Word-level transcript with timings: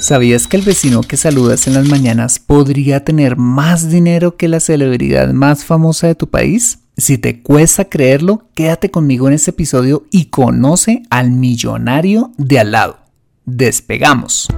¿Sabías 0.00 0.46
que 0.46 0.56
el 0.56 0.62
vecino 0.62 1.02
que 1.02 1.18
saludas 1.18 1.66
en 1.66 1.74
las 1.74 1.86
mañanas 1.86 2.38
podría 2.38 3.04
tener 3.04 3.36
más 3.36 3.90
dinero 3.90 4.38
que 4.38 4.48
la 4.48 4.58
celebridad 4.58 5.30
más 5.34 5.66
famosa 5.66 6.06
de 6.06 6.14
tu 6.14 6.30
país? 6.30 6.78
Si 6.96 7.18
te 7.18 7.42
cuesta 7.42 7.84
creerlo, 7.84 8.48
quédate 8.54 8.90
conmigo 8.90 9.28
en 9.28 9.34
este 9.34 9.50
episodio 9.50 10.06
y 10.10 10.26
conoce 10.26 11.02
al 11.10 11.30
millonario 11.30 12.32
de 12.38 12.58
al 12.58 12.72
lado. 12.72 12.98
Despegamos. 13.44 14.48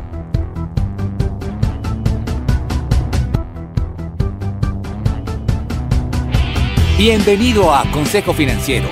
Bienvenido 6.97 7.75
a 7.75 7.91
Consejo 7.91 8.33
Financiero, 8.33 8.89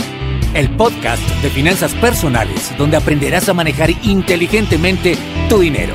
el 0.54 0.68
podcast 0.76 1.22
de 1.42 1.50
finanzas 1.50 1.94
personales 1.94 2.72
donde 2.76 2.96
aprenderás 2.96 3.48
a 3.48 3.54
manejar 3.54 3.90
inteligentemente 4.02 5.16
tu 5.48 5.60
dinero 5.60 5.94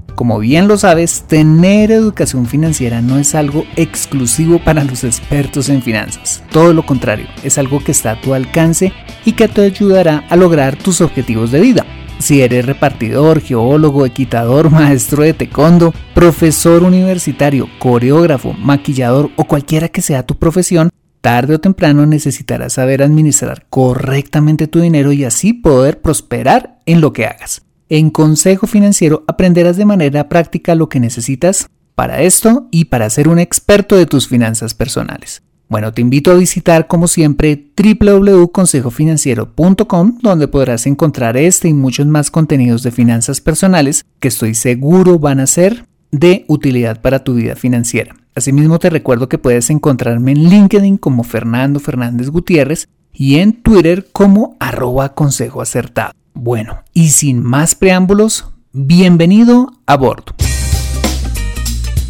Como 0.15 0.39
bien 0.39 0.67
lo 0.67 0.77
sabes, 0.77 1.23
tener 1.27 1.91
educación 1.91 2.45
financiera 2.45 3.01
no 3.01 3.17
es 3.17 3.33
algo 3.35 3.65
exclusivo 3.75 4.59
para 4.63 4.83
los 4.83 5.03
expertos 5.03 5.69
en 5.69 5.81
finanzas. 5.81 6.43
Todo 6.51 6.73
lo 6.73 6.85
contrario, 6.85 7.27
es 7.43 7.57
algo 7.57 7.83
que 7.83 7.91
está 7.91 8.11
a 8.11 8.21
tu 8.21 8.33
alcance 8.33 8.93
y 9.25 9.33
que 9.33 9.47
te 9.47 9.61
ayudará 9.61 10.25
a 10.29 10.35
lograr 10.35 10.75
tus 10.75 11.01
objetivos 11.01 11.51
de 11.51 11.61
vida. 11.61 11.85
Si 12.19 12.41
eres 12.41 12.67
repartidor, 12.67 13.41
geólogo, 13.41 14.05
equitador, 14.05 14.69
maestro 14.71 15.23
de 15.23 15.33
taekwondo, 15.33 15.93
profesor 16.13 16.83
universitario, 16.83 17.67
coreógrafo, 17.79 18.53
maquillador 18.53 19.31
o 19.37 19.45
cualquiera 19.45 19.87
que 19.87 20.01
sea 20.01 20.23
tu 20.23 20.37
profesión, 20.37 20.91
tarde 21.21 21.55
o 21.55 21.59
temprano 21.59 22.05
necesitarás 22.05 22.73
saber 22.73 23.01
administrar 23.01 23.65
correctamente 23.69 24.67
tu 24.67 24.81
dinero 24.81 25.11
y 25.11 25.23
así 25.23 25.53
poder 25.53 26.01
prosperar 26.01 26.79
en 26.85 27.01
lo 27.01 27.13
que 27.13 27.25
hagas. 27.25 27.63
En 27.93 28.09
Consejo 28.09 28.67
Financiero 28.67 29.25
aprenderás 29.27 29.75
de 29.75 29.83
manera 29.83 30.29
práctica 30.29 30.75
lo 30.75 30.87
que 30.87 31.01
necesitas 31.01 31.67
para 31.93 32.21
esto 32.21 32.69
y 32.71 32.85
para 32.85 33.09
ser 33.09 33.27
un 33.27 33.37
experto 33.37 33.97
de 33.97 34.05
tus 34.05 34.29
finanzas 34.29 34.73
personales. 34.73 35.43
Bueno, 35.67 35.91
te 35.91 35.99
invito 35.99 36.31
a 36.31 36.35
visitar 36.35 36.87
como 36.87 37.09
siempre 37.09 37.73
www.consejofinanciero.com 37.75 40.19
donde 40.21 40.47
podrás 40.47 40.87
encontrar 40.87 41.35
este 41.35 41.67
y 41.67 41.73
muchos 41.73 42.07
más 42.07 42.31
contenidos 42.31 42.81
de 42.83 42.91
finanzas 42.91 43.41
personales 43.41 44.05
que 44.21 44.29
estoy 44.29 44.55
seguro 44.55 45.19
van 45.19 45.41
a 45.41 45.47
ser 45.47 45.85
de 46.11 46.45
utilidad 46.47 47.01
para 47.01 47.25
tu 47.25 47.33
vida 47.33 47.57
financiera. 47.57 48.15
Asimismo 48.35 48.79
te 48.79 48.89
recuerdo 48.89 49.27
que 49.27 49.37
puedes 49.37 49.69
encontrarme 49.69 50.31
en 50.31 50.45
LinkedIn 50.45 50.95
como 50.95 51.25
Fernando 51.25 51.81
Fernández 51.81 52.29
Gutiérrez 52.29 52.87
y 53.11 53.39
en 53.39 53.51
Twitter 53.51 54.07
como 54.13 54.55
arroba 54.61 55.13
consejo 55.13 55.61
acertado. 55.61 56.13
Bueno, 56.33 56.83
y 56.93 57.09
sin 57.09 57.43
más 57.43 57.75
preámbulos, 57.75 58.45
bienvenido 58.73 59.73
a 59.85 59.97
bordo. 59.97 60.33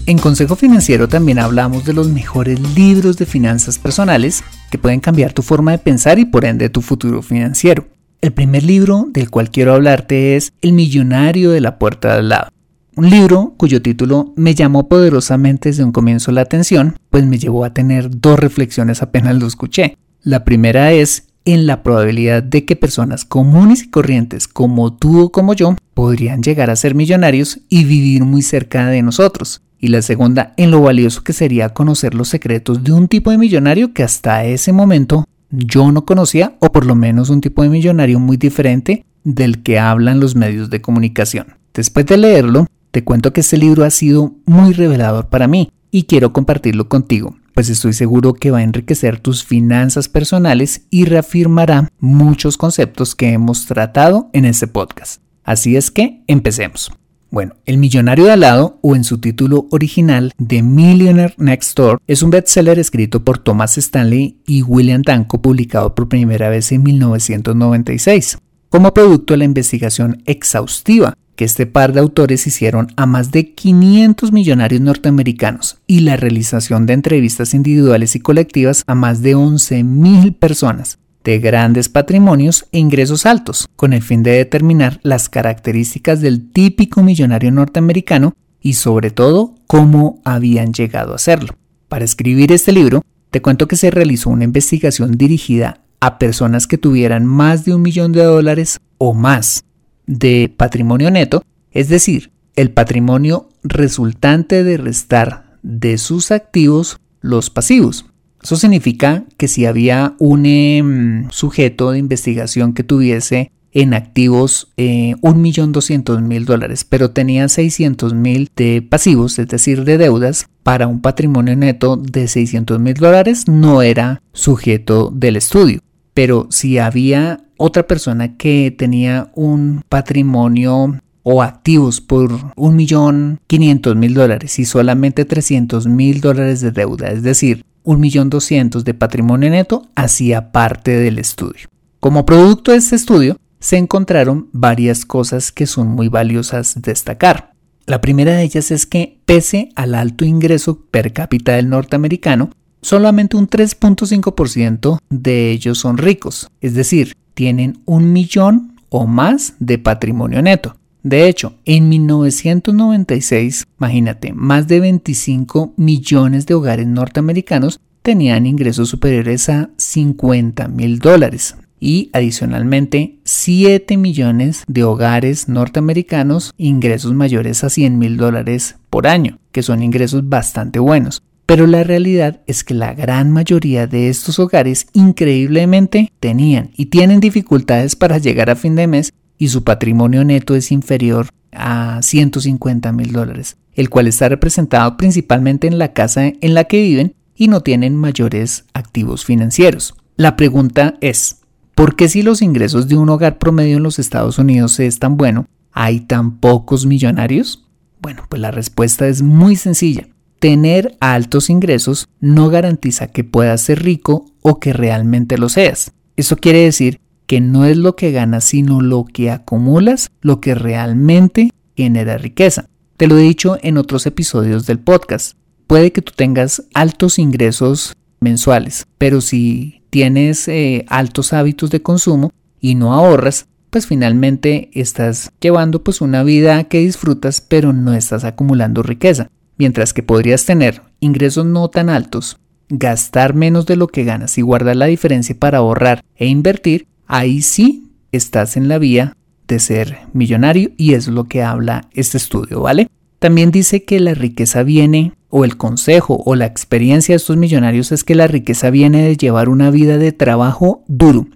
En 0.06 0.18
Consejo 0.18 0.56
Financiero 0.56 1.08
también 1.08 1.40
hablamos 1.40 1.86
de 1.86 1.94
los 1.94 2.10
mejores 2.10 2.60
libros 2.76 3.18
de 3.18 3.26
finanzas 3.26 3.78
personales 3.78 4.44
que 4.70 4.78
pueden 4.78 5.00
cambiar 5.00 5.34
tu 5.34 5.42
forma 5.42 5.72
de 5.72 5.78
pensar 5.78 6.20
y 6.20 6.26
por 6.26 6.46
ende 6.46 6.70
tu 6.70 6.82
futuro 6.82 7.22
financiero. 7.22 7.88
El 8.22 8.34
primer 8.34 8.64
libro 8.64 9.08
del 9.10 9.30
cual 9.30 9.50
quiero 9.50 9.74
hablarte 9.74 10.36
es 10.36 10.54
El 10.62 10.74
millonario 10.74 11.52
de 11.52 11.62
la 11.62 11.80
puerta 11.80 12.10
de 12.10 12.20
al 12.20 12.30
lado. 12.30 12.50
Un 12.96 13.10
libro 13.10 13.54
cuyo 13.58 13.82
título 13.82 14.34
me 14.36 14.54
llamó 14.54 14.88
poderosamente 14.88 15.70
desde 15.70 15.84
un 15.84 15.92
comienzo 15.92 16.32
la 16.32 16.42
atención, 16.42 16.98
pues 17.10 17.26
me 17.26 17.40
llevó 17.40 17.64
a 17.64 17.74
tener 17.74 18.10
dos 18.20 18.38
reflexiones 18.38 19.02
apenas 19.02 19.38
lo 19.38 19.48
escuché. 19.48 19.98
La 20.22 20.44
primera 20.44 20.92
es 20.92 21.28
en 21.46 21.66
la 21.66 21.84
probabilidad 21.84 22.44
de 22.44 22.66
que 22.66 22.76
personas 22.76 23.26
comunes 23.26 23.84
y 23.84 23.90
corrientes 23.90 24.48
como 24.48 24.94
tú 24.94 25.22
o 25.22 25.32
como 25.32 25.54
yo 25.54 25.76
podrían 25.94 26.44
llegar 26.44 26.70
a 26.70 26.76
ser 26.76 26.96
millonarios 26.96 27.60
y 27.70 27.84
vivir 27.84 28.24
muy 28.24 28.42
cerca 28.42 28.88
de 28.88 29.02
nosotros. 29.02 29.62
Y 29.80 29.88
la 29.88 30.02
segunda, 30.02 30.54
en 30.58 30.70
lo 30.70 30.82
valioso 30.82 31.24
que 31.24 31.34
sería 31.34 31.70
conocer 31.70 32.14
los 32.14 32.30
secretos 32.30 32.84
de 32.84 32.92
un 32.92 33.08
tipo 33.08 33.32
de 33.32 33.40
millonario 33.40 33.94
que 33.94 34.04
hasta 34.04 34.46
ese 34.46 34.72
momento 34.72 35.26
yo 35.50 35.92
no 35.92 36.06
conocía, 36.06 36.56
o 36.60 36.72
por 36.72 36.86
lo 36.86 36.96
menos 36.96 37.30
un 37.30 37.42
tipo 37.42 37.64
de 37.64 37.70
millonario 37.70 38.20
muy 38.20 38.38
diferente 38.38 39.06
del 39.24 39.64
que 39.64 39.80
hablan 39.80 40.20
los 40.20 40.36
medios 40.36 40.70
de 40.70 40.82
comunicación. 40.82 41.56
Después 41.74 42.06
de 42.06 42.18
leerlo, 42.18 42.68
te 42.92 43.04
cuento 43.04 43.34
que 43.34 43.42
este 43.42 43.58
libro 43.58 43.84
ha 43.84 43.90
sido 43.90 44.36
muy 44.46 44.74
revelador 44.74 45.30
para 45.30 45.48
mí 45.48 45.72
y 45.90 46.04
quiero 46.04 46.32
compartirlo 46.32 46.88
contigo 46.88 47.36
pues 47.54 47.70
estoy 47.70 47.94
seguro 47.94 48.34
que 48.34 48.52
va 48.52 48.60
a 48.60 48.64
enriquecer 48.64 49.20
tus 49.20 49.44
finanzas 49.44 50.10
personales 50.10 50.84
y 50.90 51.06
reafirmará 51.06 51.90
muchos 52.00 52.58
conceptos 52.58 53.16
que 53.16 53.32
hemos 53.32 53.66
tratado 53.66 54.30
en 54.34 54.46
este 54.46 54.68
podcast. 54.68 55.22
Así 55.44 55.76
es 55.76 55.92
que 55.92 56.24
empecemos. 56.28 56.92
Bueno, 57.30 57.56
El 57.66 57.78
Millonario 57.78 58.26
de 58.26 58.32
al 58.32 58.42
lado, 58.42 58.78
o 58.82 58.94
en 58.94 59.06
su 59.06 59.20
título 59.20 59.68
original, 59.72 60.34
The 60.46 60.64
Millionaire 60.64 61.34
Next 61.38 61.78
Door, 61.78 62.02
es 62.06 62.24
un 62.24 62.30
bestseller 62.30 62.78
escrito 62.78 63.24
por 63.24 63.38
Thomas 63.38 63.78
Stanley 63.78 64.42
y 64.46 64.64
William 64.64 65.02
Danko, 65.02 65.42
publicado 65.42 65.96
por 65.96 66.10
primera 66.10 66.50
vez 66.50 66.74
en 66.74 66.84
1996, 66.84 68.38
como 68.68 68.94
producto 68.94 69.34
de 69.34 69.38
la 69.38 69.46
investigación 69.46 70.22
exhaustiva 70.26 71.14
que 71.36 71.46
este 71.46 71.66
par 71.66 71.94
de 71.94 72.00
autores 72.00 72.46
hicieron 72.48 72.88
a 72.98 73.06
más 73.06 73.32
de 73.32 73.54
500 73.54 74.32
millonarios 74.32 74.82
norteamericanos 74.82 75.78
y 75.88 76.02
la 76.02 76.18
realización 76.18 76.86
de 76.86 76.94
entrevistas 76.94 77.54
individuales 77.54 78.16
y 78.16 78.20
colectivas 78.20 78.84
a 78.88 78.96
más 78.96 79.22
de 79.22 79.36
11.000 79.36 80.36
personas 80.36 81.00
de 81.24 81.40
grandes 81.40 81.90
patrimonios 81.90 82.66
e 82.72 82.80
ingresos 82.80 83.26
altos, 83.26 83.68
con 83.76 83.94
el 83.94 84.02
fin 84.02 84.24
de 84.24 84.32
determinar 84.32 85.00
las 85.04 85.30
características 85.30 86.22
del 86.22 86.52
típico 86.52 87.04
millonario 87.04 87.52
norteamericano 87.52 88.34
y 88.62 88.74
sobre 88.74 89.12
todo 89.12 89.56
cómo 89.68 90.22
habían 90.24 90.74
llegado 90.74 91.14
a 91.14 91.20
serlo. 91.20 91.56
Para 91.88 92.06
escribir 92.06 92.52
este 92.52 92.72
libro, 92.72 93.04
te 93.30 93.42
cuento 93.42 93.68
que 93.68 93.76
se 93.76 93.92
realizó 93.92 94.30
una 94.30 94.44
investigación 94.44 95.12
dirigida 95.12 95.82
a 96.00 96.18
personas 96.18 96.68
que 96.68 96.78
tuvieran 96.78 97.26
más 97.26 97.66
de 97.66 97.76
un 97.76 97.82
millón 97.82 98.12
de 98.12 98.24
dólares 98.24 98.80
o 98.98 99.14
más 99.14 99.64
de 100.12 100.54
patrimonio 100.56 101.10
neto, 101.10 101.44
es 101.72 101.88
decir, 101.88 102.32
el 102.56 102.72
patrimonio 102.72 103.50
resultante 103.64 104.64
de 104.64 104.78
restar 104.78 105.58
de 105.64 105.98
sus 105.98 106.32
activos 106.32 107.00
los 107.22 107.50
pasivos. 107.50 108.06
Eso 108.44 108.56
significa 108.56 109.24
que 109.38 109.48
si 109.48 109.66
había 109.66 110.16
un 110.20 110.46
em, 110.46 111.30
sujeto 111.30 111.92
de 111.92 112.00
investigación 112.00 112.74
que 112.74 112.84
tuviese 112.84 113.52
en 113.74 113.94
activos 113.94 114.74
eh, 114.76 115.16
1.200.000 115.22 116.44
dólares, 116.46 116.84
pero 116.84 117.12
tenía 117.12 117.46
600.000 117.46 118.50
de 118.56 118.82
pasivos, 118.82 119.40
es 119.40 119.48
decir, 119.48 119.86
de 119.86 119.98
deudas, 119.98 120.48
para 120.64 120.88
un 120.88 121.02
patrimonio 121.02 121.56
neto 121.56 121.96
de 121.96 122.26
600.000 122.26 122.98
dólares 122.98 123.48
no 123.48 123.82
era 123.82 124.22
sujeto 124.34 125.10
del 125.16 125.38
estudio. 125.38 125.80
Pero 126.14 126.48
si 126.50 126.80
había 126.80 127.46
otra 127.62 127.86
persona 127.86 128.38
que 128.38 128.74
tenía 128.76 129.32
un 129.36 129.84
patrimonio 129.88 131.00
o 131.24 131.44
activos 131.44 132.02
por 132.02 132.32
un 132.56 132.76
millón 132.76 133.40
quinientos 133.46 133.96
mil 133.96 134.16
dólares 134.16 134.58
y 134.58 134.66
solamente 134.66 135.26
trescientos 135.26 135.86
mil 135.86 136.22
dólares 136.22 136.62
de 136.62 136.72
deuda, 136.72 137.10
es 137.10 137.22
decir, 137.22 137.64
un 137.84 138.00
millón 138.00 138.32
doscientos 138.32 138.84
de 138.84 138.96
patrimonio 138.96 139.50
neto, 139.50 139.88
hacía 139.96 140.52
parte 140.52 140.98
del 140.98 141.20
estudio. 141.20 141.68
Como 142.00 142.26
producto 142.26 142.72
de 142.72 142.78
este 142.78 142.96
estudio, 142.96 143.38
se 143.60 143.78
encontraron 143.78 144.50
varias 144.54 145.06
cosas 145.06 145.52
que 145.52 145.68
son 145.68 145.88
muy 145.88 146.08
valiosas 146.08 146.82
destacar. 146.82 147.52
La 147.86 148.02
primera 148.02 148.34
de 148.34 148.44
ellas 148.44 148.72
es 148.72 148.88
que, 148.88 149.20
pese 149.26 149.70
al 149.76 149.94
alto 149.94 150.26
ingreso 150.26 150.80
per 150.90 151.14
cápita 151.14 151.54
del 151.54 151.70
norteamericano, 151.70 152.50
solamente 152.82 153.38
un 153.38 153.48
3.5% 153.48 154.98
de 155.10 155.52
ellos 155.52 155.78
son 155.78 155.98
ricos, 155.98 156.48
es 156.60 156.74
decir, 156.74 157.14
tienen 157.34 157.80
un 157.86 158.14
millón 158.14 158.76
o 158.90 159.08
más 159.08 159.56
de 159.60 159.78
patrimonio 159.78 160.42
neto. 160.42 160.76
De 161.04 161.28
hecho, 161.28 161.56
en 161.66 161.90
1996, 161.90 163.66
imagínate, 163.80 164.34
más 164.34 164.68
de 164.68 164.80
25 164.80 165.74
millones 165.78 166.46
de 166.46 166.54
hogares 166.54 166.86
norteamericanos 166.86 167.80
tenían 168.04 168.46
ingresos 168.46 168.90
superiores 168.90 169.50
a 169.50 169.70
50 169.78 170.68
mil 170.68 171.00
dólares 171.00 171.56
y 171.80 172.12
adicionalmente 172.14 173.18
7 173.24 173.98
millones 173.98 174.64
de 174.68 174.84
hogares 174.84 175.50
norteamericanos 175.50 176.54
ingresos 176.58 177.14
mayores 177.14 177.64
a 177.64 177.70
100 177.70 177.98
mil 177.98 178.18
dólares 178.18 178.76
por 178.92 179.08
año, 179.08 179.40
que 179.52 179.64
son 179.64 179.82
ingresos 179.82 180.30
bastante 180.30 180.78
buenos. 180.78 181.24
Pero 181.52 181.68
la 181.68 181.84
realidad 181.84 182.40
es 182.48 182.64
que 182.64 182.74
la 182.74 182.94
gran 182.94 183.30
mayoría 183.30 183.86
de 183.86 184.08
estos 184.08 184.40
hogares 184.40 184.88
increíblemente 184.94 186.10
tenían 186.22 186.72
y 186.78 186.86
tienen 186.86 187.20
dificultades 187.20 187.98
para 187.98 188.20
llegar 188.20 188.50
a 188.50 188.56
fin 188.56 188.78
de 188.78 188.88
mes 188.88 189.12
y 189.38 189.50
su 189.50 189.66
patrimonio 189.66 190.24
neto 190.24 190.56
es 190.56 190.72
inferior 190.72 191.28
a 191.52 192.00
150 192.02 192.94
mil 192.94 193.12
dólares, 193.12 193.58
el 193.74 193.90
cual 193.90 194.08
está 194.08 194.30
representado 194.30 194.96
principalmente 194.96 195.68
en 195.68 195.78
la 195.78 195.92
casa 195.92 196.28
en 196.28 196.54
la 196.54 196.64
que 196.64 196.84
viven 196.84 197.16
y 197.36 197.50
no 197.50 197.60
tienen 197.60 197.98
mayores 197.98 198.64
activos 198.74 199.26
financieros. 199.26 199.94
La 200.16 200.38
pregunta 200.38 200.96
es, 201.02 201.42
¿por 201.76 201.98
qué 201.98 202.08
si 202.08 202.22
los 202.22 202.42
ingresos 202.42 202.88
de 202.88 202.96
un 202.96 203.10
hogar 203.10 203.40
promedio 203.40 203.76
en 203.76 203.84
los 203.84 204.00
Estados 204.00 204.40
Unidos 204.40 204.80
es 204.80 205.00
tan 205.00 205.18
bueno, 205.18 205.48
hay 205.74 206.00
tan 206.00 206.38
pocos 206.38 206.86
millonarios? 206.86 207.68
Bueno, 208.00 208.24
pues 208.30 208.42
la 208.42 208.52
respuesta 208.52 209.06
es 209.10 209.22
muy 209.22 209.58
sencilla. 209.58 210.08
Tener 210.42 210.98
altos 211.00 211.52
ingresos 211.52 212.10
no 212.20 212.50
garantiza 212.50 213.06
que 213.06 213.24
puedas 213.24 213.62
ser 213.62 213.84
rico 213.84 214.26
o 214.42 214.60
que 214.60 214.74
realmente 214.74 215.38
lo 215.38 215.50
seas. 215.50 215.92
Eso 216.16 216.36
quiere 216.36 216.64
decir 216.64 217.00
que 217.28 217.40
no 217.40 217.66
es 217.66 217.78
lo 217.78 217.96
que 217.96 218.12
ganas, 218.12 218.46
sino 218.46 218.82
lo 218.82 219.06
que 219.06 219.30
acumulas, 219.30 220.10
lo 220.20 220.42
que 220.42 220.56
realmente 220.56 221.52
genera 221.78 222.18
riqueza. 222.18 222.66
Te 222.98 223.06
lo 223.06 223.20
he 223.20 223.22
dicho 223.22 223.60
en 223.62 223.78
otros 223.78 224.08
episodios 224.08 224.66
del 224.66 224.80
podcast. 224.80 225.38
Puede 225.68 225.92
que 225.92 226.02
tú 226.02 226.12
tengas 226.16 226.64
altos 226.74 227.20
ingresos 227.20 227.94
mensuales, 228.20 228.88
pero 228.98 229.22
si 229.22 229.84
tienes 229.92 230.48
eh, 230.48 230.86
altos 230.88 231.34
hábitos 231.34 231.70
de 231.70 231.84
consumo 231.84 232.32
y 232.60 232.74
no 232.74 232.96
ahorras, 232.96 233.46
pues 233.70 233.86
finalmente 233.86 234.72
estás 234.74 235.32
llevando 235.40 235.84
pues 235.84 236.02
una 236.02 236.24
vida 236.24 236.64
que 236.64 236.80
disfrutas, 236.80 237.42
pero 237.42 237.74
no 237.74 237.94
estás 237.94 238.24
acumulando 238.24 238.82
riqueza. 238.82 239.30
Mientras 239.62 239.94
que 239.94 240.02
podrías 240.02 240.44
tener 240.44 240.82
ingresos 241.02 241.46
no 241.46 241.70
tan 241.70 241.90
altos, 241.90 242.40
gastar 242.70 243.36
menos 243.36 243.68
de 243.68 243.76
lo 243.76 243.90
que 243.90 244.04
ganas 244.04 244.40
y 244.40 244.42
guardar 244.42 244.76
la 244.76 244.88
diferencia 244.88 245.36
para 245.38 245.60
ahorrar 245.60 246.04
e 246.16 246.26
invertir, 246.26 246.88
ahí 247.06 247.44
sí 247.44 247.92
estás 248.12 248.58
en 248.58 248.68
la 248.68 248.80
vía 248.80 249.16
de 249.48 249.60
ser 249.60 250.00
millonario 250.14 250.72
y 250.78 250.96
es 250.96 251.08
lo 251.08 251.26
que 251.26 251.44
habla 251.44 251.88
este 251.94 252.18
estudio, 252.18 252.62
¿vale? 252.62 252.88
También 253.20 253.52
dice 253.52 253.84
que 253.84 254.00
la 254.00 254.16
riqueza 254.16 254.64
viene, 254.64 255.14
o 255.30 255.46
el 255.46 255.58
consejo 255.58 256.24
o 256.26 256.34
la 256.34 256.48
experiencia 256.48 257.14
de 257.14 257.18
estos 257.18 257.38
millonarios 257.38 257.92
es 257.92 258.04
que 258.04 258.16
la 258.16 258.26
riqueza 258.26 258.72
viene 258.72 259.04
de 259.04 259.16
llevar 259.16 259.48
una 259.48 259.70
vida 259.70 260.00
de 260.00 260.12
trabajo 260.12 260.84
duro, 260.88 261.28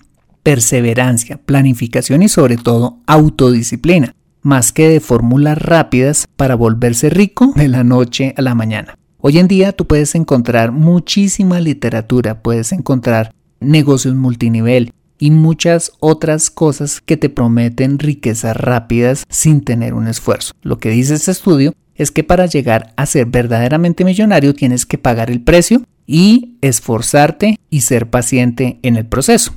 perseverancia, 0.42 1.38
planificación 1.38 2.24
y 2.24 2.30
sobre 2.30 2.58
todo 2.58 2.98
autodisciplina, 3.06 4.16
más 4.46 4.72
que 4.72 4.88
de 4.88 5.00
fórmulas 5.00 5.58
rápidas 5.58 6.28
para 6.36 6.54
volverse 6.54 7.10
rico 7.10 7.52
de 7.56 7.68
la 7.68 7.84
noche 7.84 8.36
a 8.38 8.44
la 8.44 8.54
mañana. 8.54 8.96
Hoy 9.18 9.40
en 9.40 9.48
día 9.48 9.72
tú 9.72 9.88
puedes 9.88 10.14
encontrar 10.14 10.72
muchísima 10.72 11.60
literatura, 11.60 12.44
puedes 12.44 12.72
encontrar 12.72 13.34
negocios 13.60 14.14
multinivel, 14.14 14.94
y 15.18 15.32
muchas 15.32 15.94
otras 16.00 16.50
cosas 16.50 17.02
que 17.02 17.18
te 17.18 17.30
prometen 17.30 18.00
riquezas 18.00 18.56
rápidas 18.56 19.26
sin 19.30 19.62
tener 19.62 19.94
un 19.94 20.08
esfuerzo. 20.08 20.54
Lo 20.62 20.78
que 20.78 20.90
dice 20.90 21.16
este 21.16 21.32
estudio 21.32 21.74
es 21.96 22.12
que 22.12 22.24
para 22.24 22.46
llegar 22.46 22.94
a 22.98 23.06
ser 23.06 23.26
verdaderamente 23.28 24.04
millonario 24.04 24.54
tienes 24.54 24.86
que 24.86 24.98
pagar 24.98 25.32
el 25.32 25.42
precio 25.42 25.82
y 26.06 26.58
esforzarte 26.62 27.58
y 27.70 27.82
ser 27.82 28.10
paciente 28.10 28.78
en 28.84 28.98
el 28.98 29.06
proceso. 29.06 29.54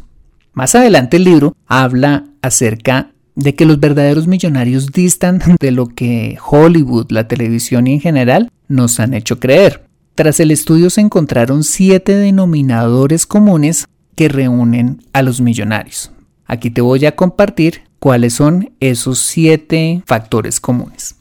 Más 0.52 0.74
adelante 0.74 1.18
el 1.18 1.24
libro 1.24 1.56
habla 1.66 2.24
acerca 2.40 3.10
de 3.38 3.54
que 3.54 3.64
los 3.64 3.78
verdaderos 3.78 4.26
millonarios 4.26 4.88
distan 4.88 5.40
de 5.60 5.70
lo 5.70 5.86
que 5.86 6.36
Hollywood, 6.44 7.06
la 7.10 7.28
televisión 7.28 7.86
y 7.86 7.94
en 7.94 8.00
general 8.00 8.50
nos 8.66 8.98
han 9.00 9.14
hecho 9.14 9.38
creer. 9.38 9.84
Tras 10.16 10.40
el 10.40 10.50
estudio 10.50 10.90
se 10.90 11.00
encontraron 11.00 11.62
siete 11.62 12.16
denominadores 12.16 13.26
comunes 13.26 13.86
que 14.16 14.28
reúnen 14.28 15.04
a 15.12 15.22
los 15.22 15.40
millonarios. 15.40 16.10
Aquí 16.44 16.70
te 16.70 16.80
voy 16.80 17.06
a 17.06 17.14
compartir 17.14 17.82
cuáles 18.00 18.34
son 18.34 18.72
esos 18.80 19.20
siete 19.20 20.02
factores 20.06 20.58
comunes. 20.58 21.14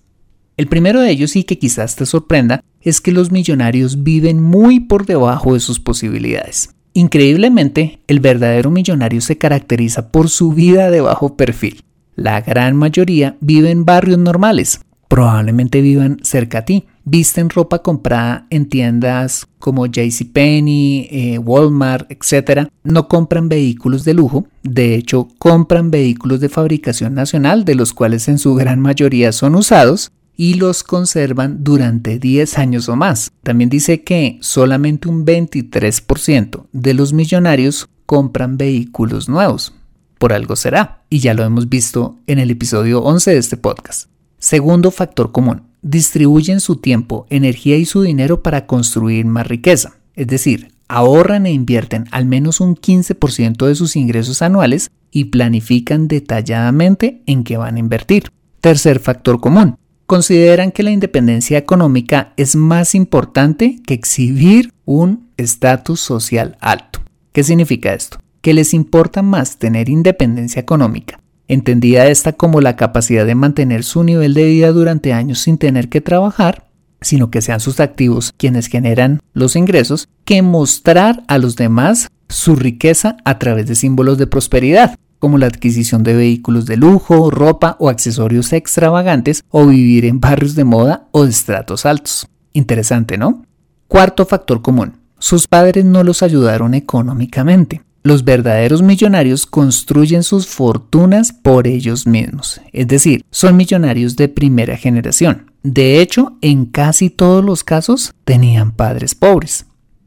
El 0.57 0.65
primero 0.65 1.01
de 1.01 1.11
ellos 1.11 1.35
y 1.35 1.43
que 1.43 1.59
quizás 1.59 1.95
te 1.95 2.07
sorprenda 2.07 2.63
es 2.81 2.99
que 2.99 3.11
los 3.11 3.31
millonarios 3.31 4.03
viven 4.03 4.41
muy 4.41 4.79
por 4.79 5.05
debajo 5.05 5.53
de 5.53 5.59
sus 5.59 5.79
posibilidades. 5.79 6.71
Increíblemente, 6.93 7.99
el 8.07 8.19
verdadero 8.21 8.71
millonario 8.71 9.21
se 9.21 9.37
caracteriza 9.37 10.11
por 10.11 10.29
su 10.29 10.51
vida 10.53 10.89
de 10.89 11.01
bajo 11.01 11.37
perfil. 11.37 11.83
La 12.17 12.41
gran 12.41 12.75
mayoría 12.75 13.37
vive 13.41 13.69
en 13.69 13.85
barrios 13.85 14.17
normales, 14.17 14.81
probablemente 15.07 15.81
vivan 15.81 16.17
cerca 16.23 16.57
a 16.57 16.65
ti, 16.65 16.87
visten 17.05 17.51
ropa 17.51 17.83
comprada 17.83 18.47
en 18.49 18.69
tiendas 18.69 19.45
como 19.59 19.85
JCPenney, 19.85 21.09
eh, 21.11 21.37
Walmart, 21.37 22.11
etc. 22.11 22.69
No 22.83 23.07
compran 23.07 23.49
vehículos 23.49 24.03
de 24.03 24.15
lujo, 24.15 24.47
de 24.63 24.95
hecho 24.95 25.27
compran 25.37 25.91
vehículos 25.91 26.39
de 26.39 26.49
fabricación 26.49 27.13
nacional, 27.13 27.65
de 27.65 27.75
los 27.75 27.93
cuales 27.93 28.27
en 28.27 28.39
su 28.39 28.55
gran 28.55 28.79
mayoría 28.79 29.31
son 29.31 29.53
usados, 29.53 30.11
y 30.35 30.55
los 30.55 30.83
conservan 30.83 31.63
durante 31.63 32.17
10 32.17 32.57
años 32.57 32.89
o 32.89 32.95
más. 32.95 33.31
También 33.43 33.69
dice 33.69 34.03
que 34.03 34.39
solamente 34.41 35.07
un 35.07 35.23
23% 35.23 36.65
de 36.71 36.93
los 36.95 37.13
millonarios 37.13 37.87
compran 38.07 38.57
vehículos 38.57 39.29
nuevos. 39.29 39.75
Por 40.17 40.33
algo 40.33 40.55
será, 40.55 41.03
y 41.09 41.19
ya 41.19 41.33
lo 41.33 41.43
hemos 41.43 41.69
visto 41.69 42.17
en 42.25 42.39
el 42.39 42.49
episodio 42.49 43.01
11 43.03 43.31
de 43.31 43.37
este 43.37 43.57
podcast. 43.57 44.09
Segundo 44.39 44.91
factor 44.91 45.31
común, 45.31 45.63
distribuyen 45.81 46.59
su 46.59 46.77
tiempo, 46.77 47.27
energía 47.29 47.77
y 47.77 47.85
su 47.85 48.01
dinero 48.01 48.41
para 48.41 48.65
construir 48.65 49.25
más 49.25 49.47
riqueza. 49.47 49.97
Es 50.15 50.27
decir, 50.27 50.71
ahorran 50.87 51.45
e 51.45 51.51
invierten 51.51 52.05
al 52.11 52.25
menos 52.25 52.61
un 52.61 52.75
15% 52.75 53.67
de 53.67 53.75
sus 53.75 53.95
ingresos 53.95 54.41
anuales 54.41 54.89
y 55.11 55.25
planifican 55.25 56.07
detalladamente 56.07 57.21
en 57.27 57.43
qué 57.43 57.57
van 57.57 57.75
a 57.75 57.79
invertir. 57.79 58.31
Tercer 58.61 58.99
factor 58.99 59.39
común. 59.39 59.77
Consideran 60.07 60.71
que 60.71 60.83
la 60.83 60.91
independencia 60.91 61.57
económica 61.57 62.33
es 62.37 62.55
más 62.55 62.95
importante 62.95 63.79
que 63.85 63.93
exhibir 63.93 64.73
un 64.85 65.29
estatus 65.37 65.99
social 65.99 66.57
alto. 66.59 67.01
¿Qué 67.33 67.43
significa 67.43 67.93
esto? 67.93 68.17
Que 68.47 68.53
les 68.53 68.73
importa 68.73 69.23
más 69.23 69.57
tener 69.57 69.89
independencia 69.89 70.61
económica 70.61 71.19
entendida 71.49 72.07
esta 72.07 72.31
como 72.31 72.61
la 72.61 72.77
capacidad 72.77 73.25
de 73.25 73.35
mantener 73.35 73.83
su 73.83 74.05
nivel 74.05 74.33
de 74.33 74.45
vida 74.45 74.71
durante 74.71 75.11
años 75.11 75.39
sin 75.39 75.57
tener 75.57 75.89
que 75.89 75.99
trabajar, 75.99 76.69
sino 77.01 77.29
que 77.29 77.41
sean 77.41 77.59
sus 77.59 77.81
activos 77.81 78.31
quienes 78.37 78.67
generan 78.67 79.19
los 79.33 79.57
ingresos, 79.57 80.07
que 80.23 80.41
mostrar 80.43 81.25
a 81.27 81.39
los 81.39 81.57
demás 81.57 82.07
su 82.29 82.55
riqueza 82.55 83.17
a 83.25 83.37
través 83.37 83.67
de 83.67 83.75
símbolos 83.75 84.17
de 84.17 84.27
prosperidad, 84.27 84.95
como 85.19 85.37
la 85.37 85.47
adquisición 85.47 86.03
de 86.03 86.15
vehículos 86.15 86.65
de 86.67 86.77
lujo, 86.77 87.29
ropa 87.29 87.75
o 87.81 87.89
accesorios 87.89 88.53
extravagantes, 88.53 89.43
o 89.49 89.67
vivir 89.67 90.05
en 90.05 90.21
barrios 90.21 90.55
de 90.55 90.63
moda 90.63 91.09
o 91.11 91.25
de 91.25 91.31
estratos 91.31 91.85
altos. 91.85 92.29
Interesante, 92.53 93.17
¿no? 93.17 93.43
Cuarto 93.89 94.25
factor 94.25 94.61
común. 94.61 94.93
Sus 95.19 95.49
padres 95.49 95.83
no 95.83 96.05
los 96.05 96.23
ayudaron 96.23 96.75
económicamente. 96.75 97.81
Los 98.07 98.23
verdaderos 98.23 98.83
millonarios 98.83 99.45
construyen 99.45 100.23
sus 100.23 100.47
fortunas 100.47 101.33
por 101.33 101.67
ellos 101.67 102.07
mismos, 102.07 102.61
es 102.71 102.87
decir, 102.87 103.25
son 103.31 103.57
millonarios 103.57 104.15
de 104.15 104.29
primera 104.29 104.77
generación. 104.77 105.51
De 105.61 105.99
hecho, 105.99 106.37
en 106.39 106.67
casi 106.67 107.09
todos 107.09 107.43
los 107.43 107.65
casos 107.65 108.13
tenían 108.23 108.71
padres 108.71 109.13
pobres. 109.13 109.65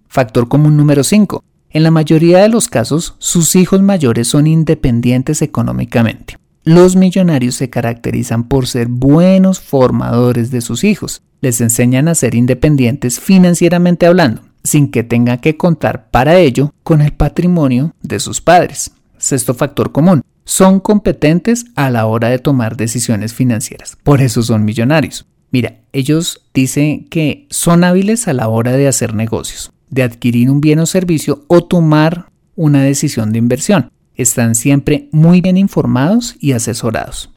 Factor 0.09 0.49
común 0.49 0.79
número 0.79 1.05
5. 1.05 1.45
En 1.69 1.83
la 1.83 1.91
mayoría 1.91 2.39
de 2.39 2.49
los 2.49 2.69
casos, 2.69 3.17
sus 3.19 3.55
hijos 3.55 3.83
mayores 3.83 4.29
son 4.29 4.47
independientes 4.47 5.43
económicamente. 5.43 6.39
Los 6.65 6.97
millonarios 6.97 7.57
se 7.57 7.69
caracterizan 7.69 8.49
por 8.49 8.67
ser 8.67 8.89
buenos 8.89 9.61
formadores 9.61 10.51
de 10.51 10.63
sus 10.63 10.85
hijos. 10.85 11.21
Les 11.43 11.61
enseñan 11.61 12.09
a 12.09 12.15
ser 12.15 12.35
independientes 12.35 13.21
financieramente 13.21 14.07
hablando 14.07 14.50
sin 14.65 14.91
que 14.91 15.03
tenga 15.03 15.39
que 15.39 15.57
contar 15.57 16.11
para 16.11 16.39
ello 16.39 16.73
con 16.83 17.01
el 17.01 17.13
patrimonio 17.13 17.95
de 18.03 18.21
sus 18.21 18.41
padres. 18.41 18.93
Sexto 19.19 19.55
factor 19.55 19.93
común. 19.93 20.23
Son 20.45 20.81
competentes 20.81 21.67
a 21.77 21.91
la 21.91 22.07
hora 22.07 22.29
de 22.29 22.39
tomar 22.39 22.77
decisiones 22.77 23.35
financieras. 23.35 23.97
Por 24.03 24.21
eso 24.21 24.43
son 24.43 24.65
millonarios. 24.65 25.27
Mira, 25.53 25.81
ellos 25.93 26.43
dicen 26.55 27.09
que 27.09 27.47
son 27.51 27.85
hábiles 27.85 28.29
a 28.29 28.33
la 28.33 28.49
hora 28.49 28.73
de 28.73 28.89
hacer 28.89 29.15
negocios, 29.15 29.73
de 29.89 30.03
adquirir 30.03 30.51
un 30.51 30.61
bien 30.61 30.79
o 30.79 30.87
servicio 30.87 31.45
o 31.49 31.65
tomar 31.65 32.27
una 32.57 32.83
decisión 32.83 33.33
de 33.33 33.39
inversión. 33.39 33.91
Están 34.15 34.55
siempre 34.55 35.09
muy 35.13 35.41
bien 35.41 35.57
informados 35.57 36.37
y 36.41 36.53
asesorados. 36.53 37.31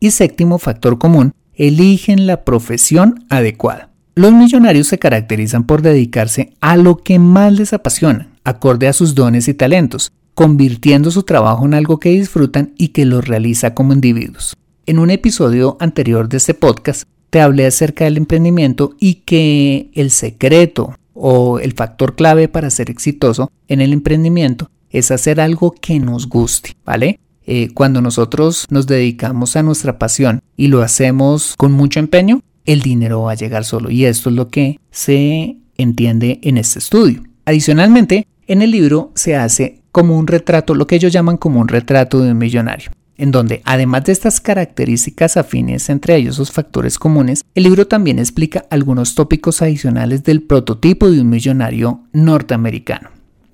Y 0.00 0.10
séptimo 0.10 0.58
factor 0.58 0.98
común, 0.98 1.32
eligen 1.54 2.26
la 2.26 2.44
profesión 2.44 3.24
adecuada. 3.28 3.90
Los 4.16 4.32
millonarios 4.32 4.86
se 4.86 5.00
caracterizan 5.00 5.64
por 5.64 5.82
dedicarse 5.82 6.52
a 6.60 6.76
lo 6.76 6.98
que 6.98 7.18
más 7.18 7.52
les 7.52 7.72
apasiona, 7.72 8.28
acorde 8.44 8.86
a 8.86 8.92
sus 8.92 9.16
dones 9.16 9.48
y 9.48 9.54
talentos, 9.54 10.12
convirtiendo 10.34 11.10
su 11.10 11.24
trabajo 11.24 11.64
en 11.64 11.74
algo 11.74 11.98
que 11.98 12.10
disfrutan 12.10 12.74
y 12.78 12.88
que 12.88 13.06
los 13.06 13.26
realiza 13.26 13.74
como 13.74 13.92
individuos. 13.92 14.56
En 14.86 15.00
un 15.00 15.10
episodio 15.10 15.76
anterior 15.80 16.28
de 16.28 16.36
este 16.36 16.54
podcast 16.54 17.08
te 17.30 17.40
hablé 17.40 17.66
acerca 17.66 18.04
del 18.04 18.16
emprendimiento 18.16 18.94
y 19.00 19.14
que 19.26 19.90
el 19.94 20.12
secreto 20.12 20.94
o 21.12 21.58
el 21.58 21.72
factor 21.72 22.14
clave 22.14 22.46
para 22.46 22.70
ser 22.70 22.90
exitoso 22.90 23.50
en 23.66 23.80
el 23.80 23.92
emprendimiento 23.92 24.70
es 24.90 25.10
hacer 25.10 25.40
algo 25.40 25.72
que 25.72 25.98
nos 25.98 26.28
guste, 26.28 26.76
¿vale? 26.84 27.18
Eh, 27.46 27.70
cuando 27.74 28.00
nosotros 28.00 28.66
nos 28.70 28.86
dedicamos 28.86 29.56
a 29.56 29.64
nuestra 29.64 29.98
pasión 29.98 30.40
y 30.56 30.68
lo 30.68 30.82
hacemos 30.82 31.54
con 31.56 31.72
mucho 31.72 31.98
empeño, 31.98 32.42
el 32.64 32.80
dinero 32.80 33.22
va 33.22 33.32
a 33.32 33.36
llegar 33.36 33.64
solo 33.64 33.90
y 33.90 34.04
esto 34.04 34.30
es 34.30 34.36
lo 34.36 34.48
que 34.48 34.78
se 34.90 35.56
entiende 35.76 36.40
en 36.42 36.58
este 36.58 36.78
estudio. 36.78 37.22
Adicionalmente, 37.44 38.26
en 38.46 38.62
el 38.62 38.70
libro 38.70 39.12
se 39.14 39.36
hace 39.36 39.82
como 39.92 40.18
un 40.18 40.26
retrato, 40.26 40.74
lo 40.74 40.86
que 40.86 40.96
ellos 40.96 41.12
llaman 41.12 41.36
como 41.36 41.60
un 41.60 41.68
retrato 41.68 42.20
de 42.20 42.32
un 42.32 42.38
millonario, 42.38 42.90
en 43.16 43.30
donde 43.30 43.62
además 43.64 44.04
de 44.04 44.12
estas 44.12 44.40
características 44.40 45.36
afines 45.36 45.88
entre 45.88 46.16
ellos 46.16 46.38
los 46.38 46.50
factores 46.50 46.98
comunes, 46.98 47.44
el 47.54 47.64
libro 47.64 47.86
también 47.86 48.18
explica 48.18 48.64
algunos 48.70 49.14
tópicos 49.14 49.62
adicionales 49.62 50.24
del 50.24 50.42
prototipo 50.42 51.10
de 51.10 51.20
un 51.20 51.28
millonario 51.28 52.04
norteamericano. 52.12 53.10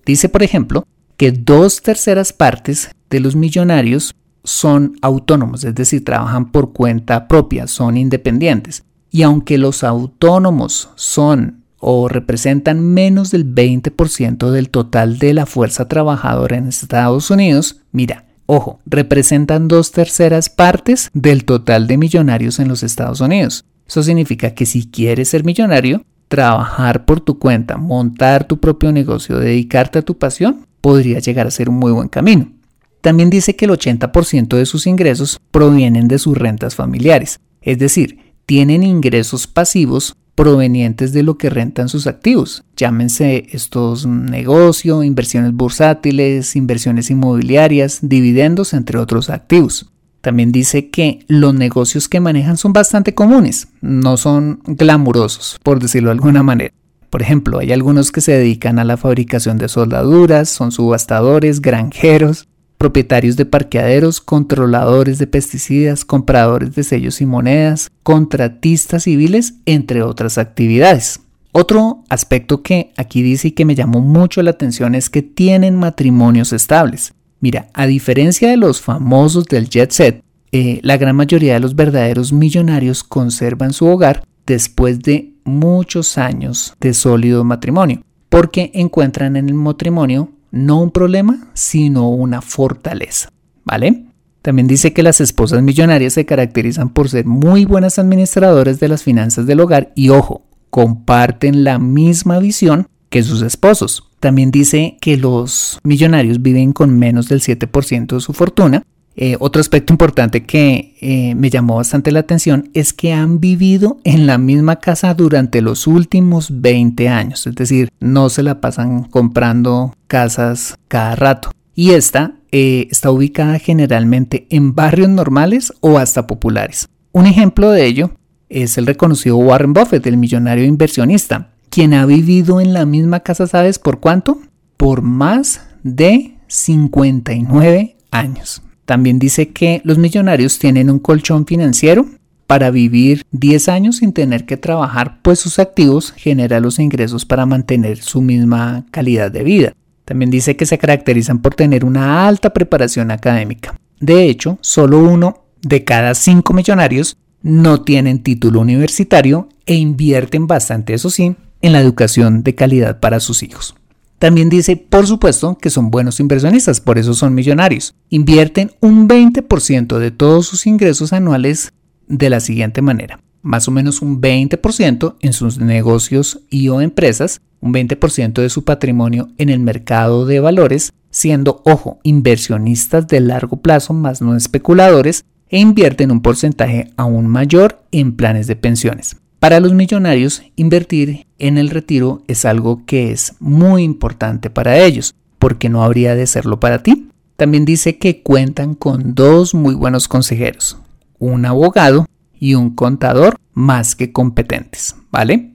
Dice, 0.07 0.29
por 0.29 0.43
ejemplo, 0.43 0.87
que 1.17 1.33
dos 1.33 1.83
terceras 1.83 2.33
partes 2.33 2.91
de 3.11 3.21
los 3.21 3.37
millonarios 3.37 4.15
son 4.43 4.97
autónomos, 5.03 5.65
es 5.65 5.75
decir, 5.75 6.05
trabajan 6.05 6.51
por 6.51 6.73
cuenta 6.73 7.29
propia, 7.29 7.67
son 7.67 7.99
independientes. 7.99 8.83
Y 9.11 9.23
aunque 9.23 9.59
los 9.59 9.83
autónomos 9.85 10.91
son 10.95 11.65
o 11.79 12.09
representan 12.09 12.81
menos 12.81 13.31
del 13.31 13.53
20% 13.53 14.51
del 14.51 14.71
total 14.71 15.19
de 15.19 15.35
la 15.35 15.47
fuerza 15.47 15.89
trabajadora 15.89 16.57
en 16.57 16.69
Estados 16.69 17.31
Unidos, 17.31 17.81
mira, 17.91 18.27
ojo, 18.47 18.81
representan 18.85 19.67
dos 19.67 19.91
terceras 19.91 20.51
partes 20.51 21.11
del 21.15 21.45
total 21.45 21.87
de 21.87 21.97
millonarios 21.97 22.59
en 22.59 22.69
los 22.69 22.83
Estados 22.83 23.21
Unidos. 23.21 23.65
Eso 23.87 24.03
significa 24.03 24.55
que 24.55 24.67
si 24.67 24.87
quieres 24.87 25.31
ser 25.31 25.45
millonario, 25.45 26.05
trabajar 26.29 27.07
por 27.07 27.21
tu 27.21 27.39
cuenta, 27.39 27.77
montar 27.77 28.47
tu 28.47 28.61
propio 28.61 28.93
negocio, 28.93 29.39
dedicarte 29.39 29.99
a 29.99 30.03
tu 30.03 30.17
pasión, 30.17 30.67
podría 30.81 31.19
llegar 31.19 31.47
a 31.47 31.51
ser 31.51 31.69
un 31.69 31.77
muy 31.77 31.91
buen 31.91 32.09
camino. 32.09 32.53
También 33.01 33.31
dice 33.31 33.57
que 33.57 33.65
el 33.65 33.73
80% 33.73 34.57
de 34.57 34.67
sus 34.67 34.87
ingresos 34.87 35.41
provienen 35.51 36.07
de 36.07 36.19
sus 36.19 36.37
rentas 36.37 36.75
familiares, 36.75 37.41
es 37.63 37.79
decir, 37.79 38.30
tienen 38.51 38.83
ingresos 38.83 39.47
pasivos 39.47 40.17
provenientes 40.35 41.13
de 41.13 41.23
lo 41.23 41.39
que 41.39 41.51
rentan 41.51 41.89
sus 41.89 42.09
activos, 42.09 42.65
llámense 42.77 43.47
estos 43.53 44.09
negocios, 44.09 45.05
inversiones 45.05 45.53
bursátiles, 45.53 46.57
inversiones 46.57 47.13
inmobiliarias, 47.13 48.01
dividendos, 48.03 48.75
entre 48.75 48.99
otros 48.99 49.31
activos. 49.31 49.93
También 50.21 50.51
dice 50.51 50.91
que 50.91 51.21
los 51.29 51.55
negocios 51.55 52.09
que 52.09 52.19
manejan 52.19 52.57
son 52.57 52.73
bastante 52.73 53.15
comunes, 53.15 53.69
no 53.83 54.17
son 54.17 54.61
glamurosos, 54.65 55.61
por 55.63 55.79
decirlo 55.79 56.09
de 56.09 56.15
alguna 56.15 56.43
manera. 56.43 56.75
Por 57.09 57.23
ejemplo, 57.23 57.61
hay 57.61 57.71
algunos 57.71 58.11
que 58.11 58.21
se 58.21 58.33
dedican 58.33 58.81
a 58.81 58.85
la 58.85 58.97
fabricación 58.97 59.59
de 59.59 59.69
soldaduras, 59.69 60.49
son 60.49 60.73
subastadores, 60.73 61.63
granjeros, 61.63 62.49
propietarios 62.81 63.37
de 63.37 63.45
parqueaderos, 63.45 64.23
controladores 64.23 65.19
de 65.19 65.27
pesticidas, 65.27 66.07
compradores 66.07 66.75
de 66.75 66.83
sellos 66.83 67.21
y 67.21 67.27
monedas, 67.27 67.91
contratistas 68.03 69.03
civiles, 69.03 69.57
entre 69.67 70.03
otras 70.03 70.39
actividades. 70.39 71.21
Otro 71.53 72.05
aspecto 72.09 72.63
que 72.63 72.95
aquí 72.97 73.21
dice 73.21 73.49
y 73.49 73.51
que 73.51 73.67
me 73.67 73.75
llamó 73.75 74.01
mucho 74.01 74.43
la 74.43 74.53
atención 74.53 74.95
es 74.95 75.11
que 75.11 75.21
tienen 75.21 75.77
matrimonios 75.77 76.55
estables. 76.55 77.13
Mira, 77.41 77.69
a 77.75 77.87
diferencia 77.87 78.49
de 78.49 78.57
los 78.57 78.81
famosos 78.81 79.45
del 79.45 79.69
jet 79.69 79.91
set, 79.91 80.25
eh, 80.51 80.81
la 80.83 80.97
gran 80.97 81.17
mayoría 81.17 81.53
de 81.53 81.61
los 81.61 81.77
verdaderos 81.77 82.33
millonarios 82.33 83.05
conservan 83.05 83.75
su 83.75 83.89
hogar 83.89 84.25
después 84.47 85.01
de 85.01 85.35
muchos 85.45 86.17
años 86.17 86.75
de 86.81 86.95
sólido 86.95 87.45
matrimonio, 87.45 88.01
porque 88.31 88.71
encuentran 88.73 89.37
en 89.37 89.51
el 89.51 89.55
matrimonio 89.55 90.31
no 90.51 90.81
un 90.81 90.91
problema, 90.91 91.49
sino 91.55 92.09
una 92.09 92.43
fortaleza, 92.43 93.31
¿vale? 93.65 94.07
También 94.43 94.67
dice 94.67 94.93
que 94.93 95.03
las 95.03 95.21
esposas 95.21 95.63
millonarias 95.63 96.15
se 96.15 96.25
caracterizan 96.25 96.89
por 96.89 97.09
ser 97.09 97.27
muy 97.27 97.65
buenas 97.67 97.99
administradoras 97.99 98.81
de 98.81 98.89
las 98.89 99.03
finanzas 99.03 99.47
del 99.47 99.61
hogar 99.61 99.93
y 99.95 100.09
ojo, 100.09 100.47
comparten 100.71 101.65
la 101.65 101.79
misma 101.79 102.39
visión 102.39 102.87
que 103.11 103.23
sus 103.23 103.43
esposos. 103.43 104.09
También 104.19 104.51
dice 104.51 104.97
que 105.01 105.17
los 105.17 105.79
millonarios 105.83 106.41
viven 106.41 106.73
con 106.73 106.99
menos 106.99 107.29
del 107.29 107.41
7% 107.41 108.15
de 108.15 108.21
su 108.21 108.33
fortuna 108.33 108.83
eh, 109.17 109.37
otro 109.41 109.61
aspecto 109.61 109.93
importante 109.93 110.45
que 110.45 110.95
eh, 111.01 111.35
me 111.35 111.51
llamó 111.51 111.77
bastante 111.77 112.13
la 112.13 112.21
atención 112.21 112.71
es 112.75 112.93
que 112.93 113.13
han 113.13 113.41
vivido 113.41 113.99
en 114.05 114.27
la 114.27 114.39
misma 114.39 114.77
casa 114.77 115.13
durante 115.15 115.61
los 115.61 115.87
últimos 115.87 116.61
20 116.61 117.09
años, 117.09 117.47
es 117.47 117.55
decir, 117.55 117.91
no 117.99 118.31
se 118.31 118.43
la 118.43 118.61
pasan 118.61 119.05
comprando 119.05 119.95
casas 120.07 120.79
cada 120.89 121.17
rato. 121.17 121.51
Y 121.75 121.91
esta 121.91 122.35
eh, 122.53 122.89
está 122.91 123.11
ubicada 123.11 123.59
generalmente 123.59 124.47
en 124.51 124.75
barrios 124.75 125.09
normales 125.09 125.73
o 125.81 125.99
hasta 125.99 126.27
populares. 126.27 126.89
Un 127.13 127.27
ejemplo 127.27 127.71
de 127.71 127.87
ello 127.87 128.13
es 128.49 128.79
el 128.79 128.87
reconocido 128.87 129.37
Warren 129.37 129.73
Buffett, 129.73 130.07
el 130.07 130.17
millonario 130.17 130.65
inversionista, 130.65 131.51
quien 131.69 131.95
ha 131.95 132.07
vivido 132.07 132.61
en 132.61 132.73
la 132.73 132.87
misma 132.87 133.21
casa, 133.21 133.47
¿sabes 133.47 133.79
por 133.79 134.01
cuánto? 134.01 134.41
Por 134.77 135.03
más 135.03 135.63
de 135.83 136.37
59 136.49 137.97
años. 138.11 138.63
También 138.91 139.21
dice 139.21 139.51
que 139.51 139.81
los 139.85 139.99
millonarios 139.99 140.59
tienen 140.59 140.91
un 140.91 140.99
colchón 140.99 141.47
financiero 141.47 142.07
para 142.49 142.73
vivir 142.73 143.25
10 143.31 143.69
años 143.69 143.99
sin 143.99 144.13
tener 144.13 144.47
que 144.47 144.57
trabajar, 144.57 145.21
pues 145.23 145.39
sus 145.39 145.61
activos 145.61 146.11
generan 146.11 146.65
los 146.65 146.81
ingresos 146.81 147.25
para 147.25 147.47
mantener 147.47 147.99
su 147.99 148.21
misma 148.21 148.85
calidad 148.91 149.31
de 149.31 149.45
vida. 149.45 149.75
También 150.05 150.33
dice 150.33 150.57
que 150.57 150.67
se 150.67 150.77
caracterizan 150.77 151.41
por 151.41 151.55
tener 151.55 151.85
una 151.85 152.27
alta 152.27 152.53
preparación 152.53 153.13
académica. 153.13 153.79
De 154.01 154.25
hecho, 154.25 154.59
solo 154.61 154.99
uno 154.99 155.45
de 155.63 155.85
cada 155.85 156.17
cinco 156.17 156.53
millonarios 156.53 157.17
no 157.43 157.83
tienen 157.83 158.25
título 158.25 158.59
universitario 158.59 159.51
e 159.67 159.77
invierten 159.77 160.49
bastante, 160.49 160.95
eso 160.95 161.11
sí, 161.11 161.37
en 161.63 161.73
la 161.73 161.81
educación 161.81 162.43
de 162.43 162.57
calidad 162.57 162.99
para 162.99 163.21
sus 163.21 163.45
hijos. 163.45 163.77
También 164.21 164.51
dice, 164.51 164.77
por 164.77 165.07
supuesto, 165.07 165.57
que 165.57 165.71
son 165.71 165.91
buenos 165.91 166.21
inversionistas, 166.21 166.83
por 166.83 166.99
eso 166.99 167.15
son 167.15 167.35
millonarios. 167.35 167.95
Invierten 168.11 168.71
un 168.81 169.09
20% 169.09 169.99
de 169.99 170.11
todos 170.11 170.47
sus 170.47 170.67
ingresos 170.67 171.15
anuales 171.15 171.73
de 172.07 172.29
la 172.29 172.41
siguiente 172.41 172.83
manera. 172.83 173.21
Más 173.41 173.67
o 173.67 173.71
menos 173.71 174.03
un 174.03 174.21
20% 174.21 175.17
en 175.21 175.33
sus 175.33 175.57
negocios 175.59 176.41
y 176.51 176.69
o 176.69 176.83
empresas, 176.83 177.41
un 177.63 177.73
20% 177.73 178.43
de 178.43 178.51
su 178.51 178.63
patrimonio 178.63 179.31
en 179.39 179.49
el 179.49 179.59
mercado 179.59 180.27
de 180.27 180.39
valores, 180.39 180.93
siendo, 181.11 181.63
ojo, 181.65 181.99
inversionistas 182.03 183.09
de 183.09 183.21
largo 183.21 183.57
plazo 183.63 183.95
más 183.95 184.21
no 184.21 184.37
especuladores, 184.37 185.25
e 185.49 185.61
invierten 185.61 186.11
un 186.11 186.21
porcentaje 186.21 186.93
aún 186.99 187.27
mayor 187.27 187.83
en 187.91 188.15
planes 188.17 188.47
de 188.47 188.57
pensiones. 188.57 189.17
Para 189.41 189.59
los 189.59 189.73
millonarios, 189.73 190.43
invertir 190.57 191.27
en 191.39 191.57
el 191.57 191.71
retiro 191.71 192.23
es 192.29 192.45
algo 192.45 192.85
que 192.85 193.11
es 193.11 193.37
muy 193.41 193.85
importante 193.85 194.51
para 194.51 194.79
ellos, 194.79 195.15
porque 195.39 195.71
no 195.71 195.83
habría 195.83 196.15
de 196.15 196.27
serlo 196.27 196.61
para 196.61 196.83
ti. 196.83 197.09
También 197.37 197.65
dice 197.65 197.97
que 197.97 198.23
cuentan 198.23 198.75
con 198.75 199.15
dos 199.15 199.55
muy 199.55 199.75
buenos 199.75 200.09
consejeros, 200.09 200.77
un 201.19 201.47
abogado 201.47 202.05
y 202.39 202.55
un 202.55 202.75
contador 202.75 203.39
más 203.55 203.97
que 203.97 204.13
competentes, 204.13 204.95
¿vale? 205.11 205.53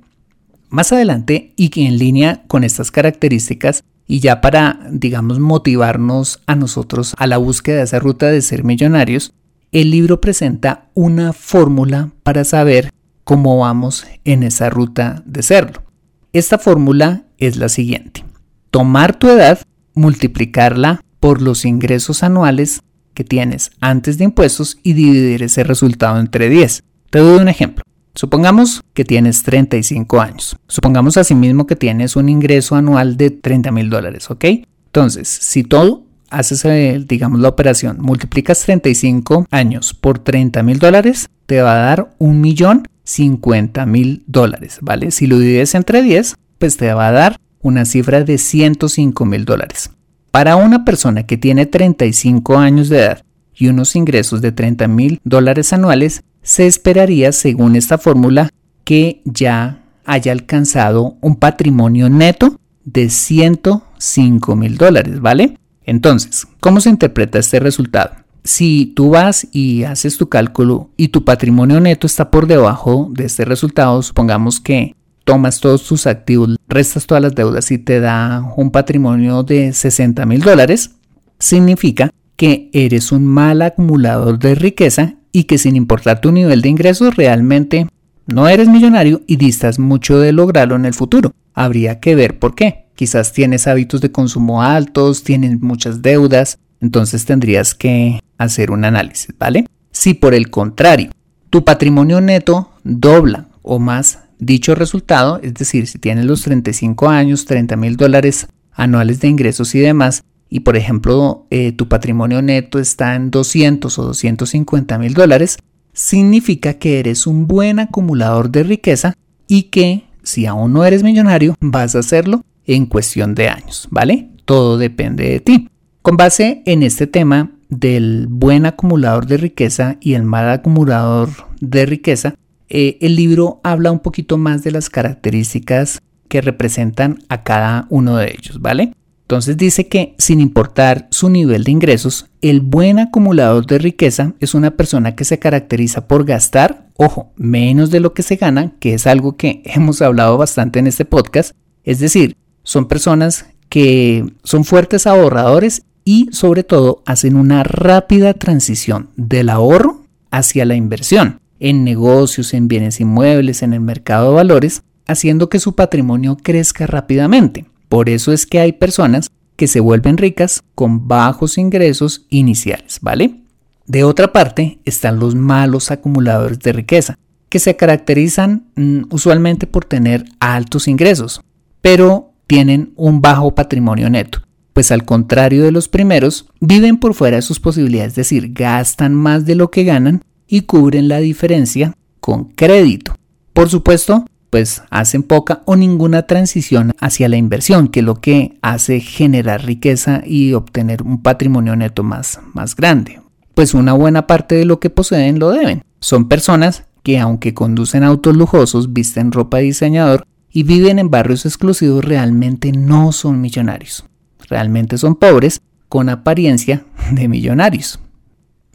Más 0.69 0.91
adelante 0.91 1.53
y 1.55 1.69
en 1.85 1.99
línea 1.99 2.43
con 2.47 2.63
estas 2.63 2.89
características 2.89 3.83
y 4.07 4.19
ya 4.19 4.41
para, 4.41 4.79
digamos, 4.89 5.37
motivarnos 5.37 6.39
a 6.47 6.55
nosotros 6.55 7.13
a 7.19 7.27
la 7.27 7.37
búsqueda 7.37 7.77
de 7.77 7.83
esa 7.83 7.99
ruta 7.99 8.31
de 8.31 8.41
ser 8.41 8.63
millonarios, 8.63 9.31
el 9.71 9.91
libro 9.91 10.21
presenta 10.21 10.89
una 10.95 11.33
fórmula 11.33 12.09
para 12.23 12.45
saber 12.45 12.89
cómo 13.25 13.57
vamos 13.57 14.05
en 14.23 14.43
esa 14.43 14.69
ruta 14.69 15.21
de 15.25 15.43
serlo. 15.43 15.83
Esta 16.31 16.57
fórmula 16.57 17.23
es 17.37 17.57
la 17.57 17.67
siguiente. 17.67 18.23
Tomar 18.71 19.17
tu 19.19 19.27
edad, 19.27 19.59
multiplicarla 19.95 21.01
por 21.19 21.41
los 21.41 21.65
ingresos 21.65 22.23
anuales 22.23 22.81
que 23.13 23.23
tienes 23.23 23.71
antes 23.81 24.17
de 24.17 24.25
impuestos 24.25 24.77
y 24.83 24.93
dividir 24.93 25.43
ese 25.43 25.63
resultado 25.63 26.19
entre 26.19 26.49
10. 26.49 26.83
Te 27.09 27.19
doy 27.19 27.39
un 27.39 27.47
ejemplo. 27.47 27.83
Supongamos 28.13 28.81
que 28.93 29.03
tienes 29.03 29.43
35 29.43 30.21
años. 30.21 30.55
Supongamos 30.67 31.17
asimismo 31.17 31.65
que 31.65 31.75
tienes 31.75 32.15
un 32.15 32.29
ingreso 32.29 32.75
anual 32.75 33.17
de 33.17 33.31
30 33.31 33.71
mil 33.71 33.89
dólares, 33.89 34.29
¿ok? 34.29 34.45
Entonces, 34.85 35.27
si 35.27 35.63
tú 35.63 36.05
haces, 36.29 36.63
digamos, 37.07 37.39
la 37.39 37.49
operación, 37.49 37.97
multiplicas 37.99 38.61
35 38.61 39.47
años 39.49 39.93
por 39.93 40.19
30 40.19 40.61
mil 40.63 40.79
dólares, 40.79 41.27
te 41.45 41.61
va 41.61 41.73
a 41.73 41.85
dar 41.87 42.15
un 42.19 42.39
millón 42.39 42.87
50 43.05 43.85
mil 43.85 44.23
dólares, 44.27 44.79
¿vale? 44.81 45.11
Si 45.11 45.27
lo 45.27 45.39
divides 45.39 45.73
entre 45.75 46.01
10, 46.01 46.35
pues 46.59 46.77
te 46.77 46.93
va 46.93 47.07
a 47.07 47.11
dar 47.11 47.39
una 47.61 47.85
cifra 47.85 48.23
de 48.23 48.37
105 48.37 49.25
mil 49.25 49.45
dólares. 49.45 49.91
Para 50.31 50.57
una 50.57 50.83
persona 50.83 51.25
que 51.25 51.37
tiene 51.37 51.65
35 51.65 52.57
años 52.57 52.89
de 52.89 52.99
edad 52.99 53.23
y 53.55 53.67
unos 53.67 53.95
ingresos 53.95 54.41
de 54.41 54.51
30 54.51 54.87
mil 54.87 55.21
dólares 55.23 55.71
anuales, 55.71 56.23
se 56.41 56.67
esperaría, 56.67 57.31
según 57.31 57.75
esta 57.75 57.97
fórmula, 57.97 58.49
que 58.83 59.21
ya 59.25 59.81
haya 60.05 60.31
alcanzado 60.31 61.17
un 61.21 61.37
patrimonio 61.37 62.09
neto 62.09 62.59
de 62.83 63.09
105 63.09 64.55
mil 64.55 64.77
dólares, 64.77 65.19
¿vale? 65.21 65.57
Entonces, 65.85 66.47
¿cómo 66.59 66.81
se 66.81 66.89
interpreta 66.89 67.39
este 67.39 67.59
resultado? 67.59 68.24
Si 68.45 68.93
tú 68.95 69.09
vas 69.09 69.47
y 69.51 69.85
haces 69.85 70.19
tu 70.19 70.29
cálculo 70.29 70.91
y 70.97 71.07
tu 71.07 71.25
patrimonio 71.25 71.79
neto 71.79 72.05
está 72.05 72.29
por 72.29 72.45
debajo 72.45 73.09
de 73.11 73.25
este 73.25 73.43
resultado, 73.43 74.03
supongamos 74.03 74.59
que 74.59 74.95
tomas 75.23 75.59
todos 75.59 75.83
tus 75.83 76.05
activos, 76.05 76.55
restas 76.69 77.07
todas 77.07 77.23
las 77.23 77.33
deudas 77.33 77.71
y 77.71 77.79
te 77.79 77.99
da 77.99 78.53
un 78.55 78.69
patrimonio 78.69 79.41
de 79.41 79.73
60 79.73 80.27
mil 80.27 80.41
dólares, 80.41 80.91
significa 81.39 82.11
que 82.35 82.69
eres 82.71 83.11
un 83.11 83.25
mal 83.25 83.63
acumulador 83.63 84.37
de 84.37 84.53
riqueza 84.53 85.15
y 85.31 85.45
que 85.45 85.57
sin 85.57 85.75
importar 85.75 86.21
tu 86.21 86.31
nivel 86.31 86.61
de 86.61 86.69
ingresos 86.69 87.15
realmente 87.15 87.87
no 88.27 88.47
eres 88.47 88.67
millonario 88.67 89.23
y 89.25 89.37
distas 89.37 89.79
mucho 89.79 90.19
de 90.19 90.33
lograrlo 90.33 90.75
en 90.75 90.85
el 90.85 90.93
futuro. 90.93 91.31
Habría 91.55 91.99
que 91.99 92.13
ver 92.13 92.37
por 92.37 92.53
qué. 92.53 92.85
Quizás 92.93 93.33
tienes 93.33 93.65
hábitos 93.65 94.01
de 94.01 94.11
consumo 94.11 94.61
altos, 94.61 95.23
tienes 95.23 95.59
muchas 95.61 96.03
deudas, 96.03 96.59
entonces 96.85 97.25
tendrías 97.25 97.73
que 97.73 98.19
hacer 98.37 98.69
un 98.69 98.85
análisis, 98.85 99.33
¿vale? 99.39 99.65
Si 99.91 100.13
por 100.13 100.35
el 100.35 100.51
contrario, 100.51 101.09
tu 101.49 101.63
patrimonio 101.63 102.21
neto 102.21 102.71
dobla 102.83 103.47
o 103.63 103.79
más 103.79 104.19
dicho 104.37 104.75
resultado, 104.75 105.39
es 105.41 105.55
decir, 105.55 105.87
si 105.87 105.97
tienes 105.97 106.25
los 106.25 106.43
35 106.43 107.09
años, 107.09 107.45
30 107.45 107.75
mil 107.75 107.97
dólares 107.97 108.47
anuales 108.71 109.19
de 109.19 109.29
ingresos 109.29 109.73
y 109.73 109.79
demás, 109.79 110.23
y 110.47 110.59
por 110.59 110.77
ejemplo 110.77 111.47
eh, 111.49 111.71
tu 111.71 111.87
patrimonio 111.87 112.43
neto 112.43 112.77
está 112.77 113.15
en 113.15 113.31
200 113.31 113.97
o 113.97 114.03
250 114.03 114.99
mil 114.99 115.15
dólares, 115.15 115.57
significa 115.91 116.75
que 116.75 116.99
eres 116.99 117.25
un 117.25 117.47
buen 117.47 117.79
acumulador 117.79 118.51
de 118.51 118.61
riqueza 118.61 119.15
y 119.47 119.63
que 119.63 120.03
si 120.21 120.45
aún 120.45 120.73
no 120.73 120.85
eres 120.85 121.01
millonario 121.01 121.55
vas 121.61 121.95
a 121.95 121.99
hacerlo 121.99 122.43
en 122.67 122.85
cuestión 122.85 123.33
de 123.33 123.49
años, 123.49 123.87
¿vale? 123.89 124.29
Todo 124.45 124.77
depende 124.77 125.29
de 125.29 125.39
ti. 125.39 125.69
Con 126.05 126.17
base 126.17 126.61
en 126.67 126.83
este 126.83 127.07
tema 127.07 127.49
del 127.67 128.27
buen 128.29 128.67
acumulador 128.67 129.25
de 129.25 129.37
riqueza 129.37 129.97
y 129.99 130.13
el 130.13 130.21
mal 130.21 130.51
acumulador 130.51 131.29
de 131.61 131.87
riqueza, 131.87 132.35
eh, 132.69 132.99
el 133.01 133.15
libro 133.15 133.59
habla 133.63 133.91
un 133.91 133.97
poquito 133.97 134.37
más 134.37 134.63
de 134.63 134.69
las 134.69 134.91
características 134.91 136.03
que 136.27 136.41
representan 136.41 137.23
a 137.27 137.41
cada 137.41 137.87
uno 137.89 138.17
de 138.17 138.35
ellos, 138.37 138.61
¿vale? 138.61 138.93
Entonces 139.23 139.57
dice 139.57 139.87
que 139.87 140.13
sin 140.19 140.41
importar 140.41 141.07
su 141.09 141.31
nivel 141.31 141.63
de 141.63 141.71
ingresos, 141.71 142.27
el 142.39 142.61
buen 142.61 142.99
acumulador 142.99 143.65
de 143.65 143.79
riqueza 143.79 144.35
es 144.39 144.53
una 144.53 144.77
persona 144.77 145.15
que 145.15 145.25
se 145.25 145.39
caracteriza 145.39 146.07
por 146.07 146.23
gastar, 146.23 146.85
ojo, 146.97 147.31
menos 147.35 147.89
de 147.89 147.99
lo 147.99 148.13
que 148.13 148.21
se 148.21 148.35
gana, 148.35 148.73
que 148.79 148.93
es 148.93 149.07
algo 149.07 149.37
que 149.37 149.63
hemos 149.65 150.03
hablado 150.03 150.37
bastante 150.37 150.77
en 150.77 150.85
este 150.85 151.03
podcast. 151.03 151.55
Es 151.83 151.97
decir, 151.97 152.37
son 152.61 152.87
personas 152.87 153.47
que 153.69 154.23
son 154.43 154.65
fuertes 154.65 155.07
ahorradores 155.07 155.81
y 156.05 156.29
sobre 156.31 156.63
todo 156.63 157.03
hacen 157.05 157.35
una 157.35 157.63
rápida 157.63 158.33
transición 158.35 159.09
del 159.17 159.49
ahorro 159.49 160.05
hacia 160.31 160.63
la 160.63 160.75
inversión 160.75 161.41
en 161.59 161.83
negocios, 161.83 162.53
en 162.53 162.67
bienes 162.67 162.99
inmuebles, 162.99 163.63
en 163.63 163.73
el 163.73 163.81
mercado 163.81 164.29
de 164.29 164.35
valores, 164.35 164.83
haciendo 165.07 165.49
que 165.49 165.59
su 165.59 165.75
patrimonio 165.75 166.37
crezca 166.41 166.85
rápidamente. 166.85 167.65
Por 167.89 168.09
eso 168.09 168.31
es 168.31 168.45
que 168.45 168.59
hay 168.59 168.73
personas 168.73 169.29
que 169.55 169.67
se 169.67 169.79
vuelven 169.79 170.17
ricas 170.17 170.63
con 170.75 171.07
bajos 171.07 171.57
ingresos 171.57 172.25
iniciales, 172.29 172.99
¿vale? 173.01 173.41
De 173.87 174.03
otra 174.03 174.31
parte 174.33 174.79
están 174.85 175.19
los 175.19 175.35
malos 175.35 175.91
acumuladores 175.91 176.59
de 176.59 176.73
riqueza, 176.73 177.17
que 177.49 177.59
se 177.59 177.75
caracterizan 177.75 178.65
mm, 178.75 179.03
usualmente 179.11 179.67
por 179.67 179.85
tener 179.85 180.25
altos 180.39 180.87
ingresos, 180.87 181.41
pero 181.81 182.33
tienen 182.47 182.93
un 182.95 183.21
bajo 183.21 183.55
patrimonio 183.55 184.09
neto, 184.09 184.39
pues 184.75 184.91
al 184.91 185.05
contrario 185.05 185.63
de 185.63 185.71
los 185.71 185.87
primeros, 185.87 186.47
viven 186.59 186.97
por 186.97 187.13
fuera 187.13 187.37
de 187.37 187.41
sus 187.41 187.61
posibilidades, 187.61 188.11
es 188.11 188.15
decir, 188.15 188.51
gastan 188.51 189.15
más 189.15 189.45
de 189.45 189.55
lo 189.55 189.71
que 189.71 189.85
ganan 189.85 190.21
y 190.49 190.63
cubren 190.63 191.07
la 191.07 191.19
diferencia 191.19 191.93
con 192.19 192.49
crédito. 192.49 193.15
Por 193.53 193.69
supuesto, 193.69 194.25
pues 194.49 194.83
hacen 194.89 195.23
poca 195.23 195.63
o 195.63 195.77
ninguna 195.77 196.23
transición 196.23 196.91
hacia 196.99 197.29
la 197.29 197.37
inversión, 197.37 197.87
que 197.87 198.01
es 198.01 198.05
lo 198.05 198.15
que 198.15 198.57
hace 198.61 198.99
generar 198.99 199.63
riqueza 199.63 200.21
y 200.25 200.51
obtener 200.51 201.03
un 201.03 201.23
patrimonio 201.23 201.77
neto 201.77 202.03
más, 202.03 202.41
más 202.53 202.75
grande. 202.75 203.21
Pues 203.53 203.73
una 203.73 203.93
buena 203.93 204.27
parte 204.27 204.55
de 204.55 204.65
lo 204.65 204.81
que 204.81 204.89
poseen 204.89 205.39
lo 205.39 205.51
deben. 205.51 205.83
Son 206.01 206.27
personas 206.27 206.83
que 207.01 207.17
aunque 207.17 207.53
conducen 207.53 208.03
autos 208.03 208.35
lujosos, 208.35 208.91
visten 208.91 209.31
ropa 209.31 209.57
de 209.57 209.63
diseñador 209.63 210.27
y 210.51 210.63
viven 210.63 210.99
en 210.99 211.09
barrios 211.09 211.45
exclusivos, 211.45 212.03
realmente 212.03 212.73
no 212.73 213.13
son 213.13 213.39
millonarios. 213.39 214.03
Realmente 214.49 214.97
son 214.97 215.15
pobres 215.15 215.61
con 215.89 216.09
apariencia 216.09 216.85
de 217.11 217.27
millonarios. 217.27 217.99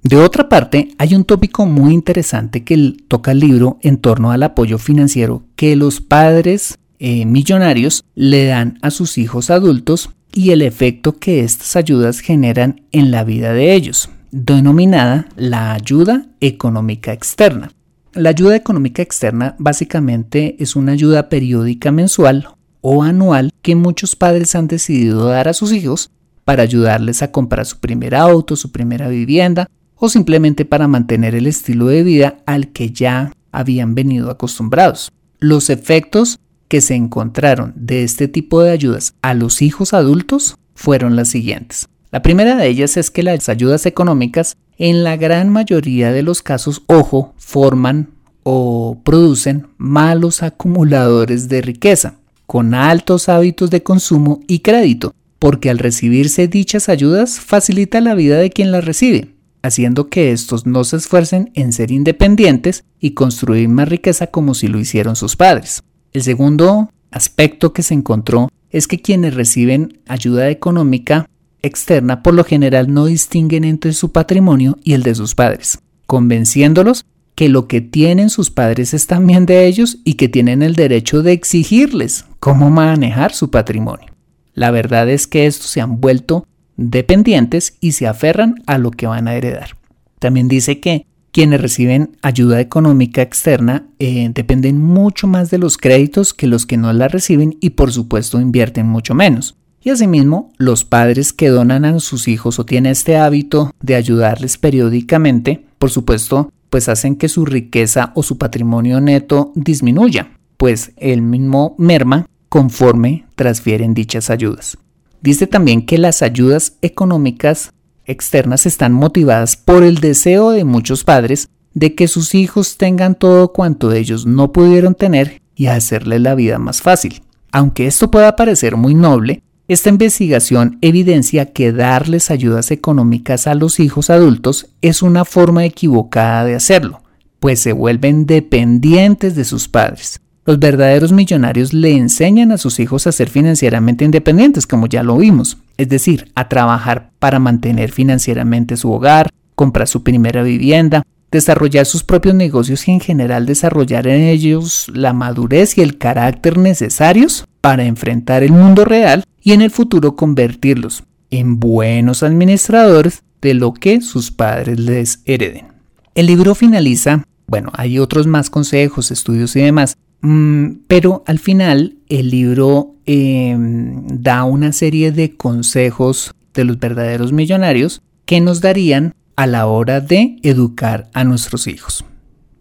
De 0.03 0.17
otra 0.17 0.49
parte, 0.49 0.95
hay 0.97 1.15
un 1.15 1.25
tópico 1.25 1.67
muy 1.67 1.93
interesante 1.93 2.65
que 2.65 2.97
toca 3.07 3.33
el 3.33 3.41
libro 3.41 3.79
en 3.83 3.99
torno 3.99 4.31
al 4.31 4.43
apoyo 4.43 4.79
financiero 4.79 5.43
que 5.57 5.77
los 5.77 6.01
padres 6.01 6.79
eh, 6.99 7.27
millonarios 7.27 8.05
le 8.15 8.47
dan 8.47 8.79
a 8.81 8.91
sus 8.91 9.19
hijos 9.19 9.51
adultos 9.51 10.11
y 10.33 10.51
el 10.51 10.63
efecto 10.63 11.19
que 11.19 11.41
estas 11.41 11.77
ayudas 11.77 12.21
generan 12.21 12.83
en 12.93 13.11
la 13.11 13.25
vida 13.25 13.53
de 13.53 13.75
ellos, 13.75 14.09
denominada 14.31 15.29
la 15.37 15.73
ayuda 15.73 16.27
económica 16.41 17.13
externa. 17.13 17.71
La 18.15 18.31
ayuda 18.31 18.57
económica 18.57 19.03
externa 19.03 19.55
básicamente 19.59 20.57
es 20.59 20.77
una 20.77 20.93
ayuda 20.93 21.29
periódica 21.29 21.93
mensual 21.93 22.49
o 22.81 23.03
anual 23.03 23.53
que 23.63 23.77
muchos 23.77 24.17
padres 24.17 24.55
han 24.55 24.69
decidido 24.69 25.27
dar 25.27 25.49
a 25.49 25.55
sus 25.55 25.73
hijos 25.73 26.11
para 26.45 26.63
ayudarles 26.63 27.23
a 27.23 27.31
comprar 27.31 27.67
su 27.67 27.79
primer 27.79 28.15
auto, 28.15 28.57
su 28.57 28.73
primera 28.73 29.09
vivienda 29.09 29.69
o 29.97 30.09
simplemente 30.09 30.65
para 30.65 30.89
mantener 30.89 31.35
el 31.35 31.47
estilo 31.47 31.87
de 31.87 32.03
vida 32.03 32.39
al 32.47 32.69
que 32.69 32.91
ya 32.91 33.33
habían 33.53 33.95
venido 33.95 34.31
acostumbrados. 34.31 35.13
Los 35.39 35.71
efectos 35.71 36.39
que 36.69 36.81
se 36.81 36.95
encontraron 36.95 37.73
de 37.77 38.05
este 38.05 38.29
tipo 38.29 38.63
de 38.63 38.71
ayudas 38.71 39.15
a 39.23 39.35
los 39.35 39.61
hijos 39.61 39.93
adultos 39.93 40.57
fueron 40.75 41.17
las 41.17 41.29
siguientes. 41.29 41.89
La 42.11 42.23
primera 42.23 42.57
de 42.57 42.67
ellas 42.67 42.97
es 42.97 43.11
que 43.11 43.23
las 43.23 43.49
ayudas 43.49 43.87
económicas 43.87 44.57
en 44.79 45.05
la 45.05 45.17
gran 45.17 45.51
mayoría 45.51 46.11
de 46.11 46.23
los 46.23 46.43
casos, 46.43 46.83
ojo, 46.87 47.35
forman 47.37 48.09
o 48.43 49.01
producen 49.05 49.69
malos 49.77 50.43
acumuladores 50.43 51.49
de 51.49 51.61
riqueza, 51.61 52.15
con 52.51 52.75
altos 52.75 53.29
hábitos 53.29 53.71
de 53.71 53.85
consumo 53.85 54.41
y 54.49 54.59
crédito, 54.59 55.15
porque 55.39 55.71
al 55.71 55.79
recibirse 55.79 56.49
dichas 56.49 56.89
ayudas 56.89 57.39
facilita 57.39 58.01
la 58.01 58.17
vida 58.17 58.39
de 58.39 58.51
quien 58.51 58.73
las 58.73 58.85
recibe, 58.85 59.37
haciendo 59.63 60.09
que 60.09 60.33
estos 60.33 60.67
no 60.67 60.83
se 60.83 60.97
esfuercen 60.97 61.53
en 61.55 61.73
ser 61.73 61.93
independientes 61.93 62.83
y 62.99 63.13
construir 63.13 63.69
más 63.69 63.89
riqueza 63.89 64.27
como 64.27 64.55
si 64.55 64.67
lo 64.67 64.81
hicieron 64.81 65.15
sus 65.15 65.37
padres. 65.37 65.85
El 66.13 66.25
segundo 66.25 66.91
aspecto 67.13 67.73
que 67.73 67.85
se 67.85 67.95
encontró 67.95 68.49
es 68.71 68.89
que 68.89 69.01
quienes 69.01 69.35
reciben 69.35 70.01
ayuda 70.09 70.51
económica 70.51 71.31
externa 71.63 72.25
por 72.25 72.35
lo 72.35 72.43
general 72.43 72.93
no 72.93 73.07
distinguen 73.07 73.63
entre 73.63 73.93
su 73.93 74.11
patrimonio 74.11 74.77
y 74.83 74.95
el 74.95 75.05
de 75.05 75.15
sus 75.15 75.37
padres, 75.37 75.79
convenciéndolos 76.09 77.05
que 77.37 77.49
lo 77.49 77.69
que 77.69 77.81
tienen 77.81 78.29
sus 78.29 78.51
padres 78.51 78.93
es 78.93 79.07
también 79.07 79.47
de 79.47 79.67
ellos 79.69 79.99
y 80.03 80.15
que 80.15 80.29
tienen 80.29 80.63
el 80.63 80.75
derecho 80.75 81.23
de 81.23 81.31
exigirles 81.31 82.25
cómo 82.41 82.71
manejar 82.71 83.33
su 83.33 83.51
patrimonio. 83.51 84.09
La 84.55 84.71
verdad 84.71 85.09
es 85.09 85.27
que 85.27 85.47
estos 85.47 85.71
se 85.71 85.81
han 85.81 86.01
vuelto 86.01 86.47
dependientes 86.77 87.77
y 87.81 87.93
se 87.93 88.07
aferran 88.07 88.57
a 88.67 88.79
lo 88.79 88.91
que 88.91 89.07
van 89.07 89.29
a 89.29 89.35
heredar. 89.35 89.77
También 90.19 90.49
dice 90.49 90.81
que 90.81 91.07
quienes 91.33 91.61
reciben 91.61 92.17
ayuda 92.23 92.61
económica 92.61 93.23
externa 93.23 93.87
eh, 93.99 94.31
dependen 94.35 94.83
mucho 94.83 95.29
más 95.29 95.51
de 95.51 95.59
los 95.59 95.79
créditos 95.79 96.35
que 96.35 96.49
los 96.49 96.67
que 96.67 96.77
no 96.77 96.93
la 96.93 97.07
reciben 97.07 97.57
y 97.61 97.71
por 97.71 97.93
supuesto 97.93 98.41
invierten 98.41 98.87
mucho 98.87 99.15
menos. 99.15 99.57
Y 99.83 99.91
asimismo, 99.91 100.53
los 100.59 100.85
padres 100.85 101.33
que 101.33 101.49
donan 101.49 101.85
a 101.85 102.01
sus 102.01 102.29
hijos 102.29 102.59
o 102.59 102.67
tienen 102.67 102.93
este 102.93 103.17
hábito 103.17 103.71
de 103.81 103.95
ayudarles 103.95 104.59
periódicamente, 104.59 105.65
por 105.79 105.91
supuesto, 105.91 106.53
pues 106.69 106.89
hacen 106.89 107.17
que 107.17 107.29
su 107.29 107.47
riqueza 107.47 108.13
o 108.15 108.23
su 108.23 108.37
patrimonio 108.37 109.01
neto 109.01 109.53
disminuya, 109.55 110.33
pues 110.61 110.93
el 110.99 111.23
mismo 111.23 111.75
merma 111.79 112.27
conforme 112.51 113.25
transfieren 113.35 113.95
dichas 113.95 114.29
ayudas. 114.29 114.77
dice 115.23 115.47
también 115.47 115.87
que 115.87 115.97
las 115.97 116.21
ayudas 116.21 116.75
económicas 116.83 117.73
externas 118.05 118.67
están 118.67 118.93
motivadas 118.93 119.57
por 119.57 119.83
el 119.85 120.01
deseo 120.01 120.51
de 120.51 120.65
muchos 120.65 121.03
padres 121.03 121.49
de 121.73 121.95
que 121.95 122.09
sus 122.09 122.35
hijos 122.35 122.77
tengan 122.77 123.15
todo 123.15 123.55
cuanto 123.55 123.91
ellos 123.93 124.27
no 124.27 124.53
pudieron 124.53 124.95
tener 124.95 125.41
y 125.55 125.69
hacerles 125.69 126.21
la 126.21 126.35
vida 126.35 126.59
más 126.59 126.83
fácil. 126.83 127.23
Aunque 127.53 127.87
esto 127.87 128.11
pueda 128.11 128.37
parecer 128.37 128.77
muy 128.77 128.95
noble, 128.95 129.43
esta 129.67 129.89
investigación 129.89 130.77
evidencia 130.83 131.55
que 131.55 131.73
darles 131.73 132.31
ayudas 132.31 132.71
económicas 132.71 133.47
a 133.47 133.55
los 133.55 133.81
hijos 133.81 134.11
adultos 134.11 134.67
es 134.83 135.01
una 135.01 135.25
forma 135.25 135.65
equivocada 135.65 136.45
de 136.45 136.55
hacerlo, 136.55 137.03
pues 137.39 137.61
se 137.61 137.73
vuelven 137.73 138.27
dependientes 138.27 139.35
de 139.35 139.47
sus 139.47 139.67
padres. 139.67 140.21
Los 140.51 140.59
verdaderos 140.59 141.13
millonarios 141.13 141.73
le 141.73 141.97
enseñan 141.97 142.51
a 142.51 142.59
sus 142.59 142.81
hijos 142.81 143.07
a 143.07 143.13
ser 143.13 143.31
financieramente 143.31 144.05
independientes, 144.05 144.67
como 144.67 144.89
ya 144.89 145.05
lo 145.05 145.17
vimos, 145.17 145.59
es 145.77 145.89
decir, 145.89 146.33
a 146.35 146.49
trabajar 146.49 147.13
para 147.21 147.39
mantener 147.39 147.93
financieramente 147.93 148.77
su 148.77 148.91
hogar, 148.91 149.31
comprar 149.55 149.87
su 149.87 150.03
primera 150.03 150.43
vivienda, 150.43 151.05
desarrollar 151.31 151.87
sus 151.87 152.03
propios 152.03 152.35
negocios 152.35 152.89
y 152.89 152.91
en 152.91 152.99
general 152.99 153.47
desarrollar 153.47 154.09
en 154.09 154.23
ellos 154.23 154.91
la 154.93 155.13
madurez 155.13 155.79
y 155.79 155.83
el 155.83 155.99
carácter 155.99 156.59
necesarios 156.59 157.45
para 157.61 157.85
enfrentar 157.85 158.43
el 158.43 158.51
mundo 158.51 158.85
real 158.85 159.23
y 159.41 159.53
en 159.53 159.63
el 159.63 159.71
futuro 159.71 160.17
convertirlos 160.17 161.05
en 161.31 161.61
buenos 161.61 162.25
administradores 162.25 163.23
de 163.41 163.55
lo 163.55 163.73
que 163.73 164.01
sus 164.01 164.33
padres 164.33 164.81
les 164.81 165.21
hereden. 165.27 165.69
El 166.17 166.27
libro 166.27 166.57
finaliza, 166.57 167.23
bueno, 167.47 167.71
hay 167.73 168.01
otros 168.01 168.27
más 168.27 168.51
consejos, 168.51 169.13
estudios 169.13 169.55
y 169.55 169.61
demás, 169.61 169.97
pero 170.23 171.25
al 171.27 171.39
final 171.39 171.97
el 172.09 172.31
libro 172.31 172.95
em, 173.07 174.07
da 174.07 174.45
una 174.45 174.73
serie 174.73 175.13
de 175.13 175.37
consejos 175.37 176.35
de 176.53 176.65
los 176.65 176.79
verdaderos 176.79 177.33
millonarios 177.33 178.03
que 178.27 178.41
nos 178.41 178.61
darían 178.61 179.15
a 179.37 179.47
la 179.47 179.67
hora 179.67 180.01
de 180.01 180.37
educar 180.43 181.09
a 181.15 181.25
nuestros 181.25 181.67
hijos. 181.67 182.05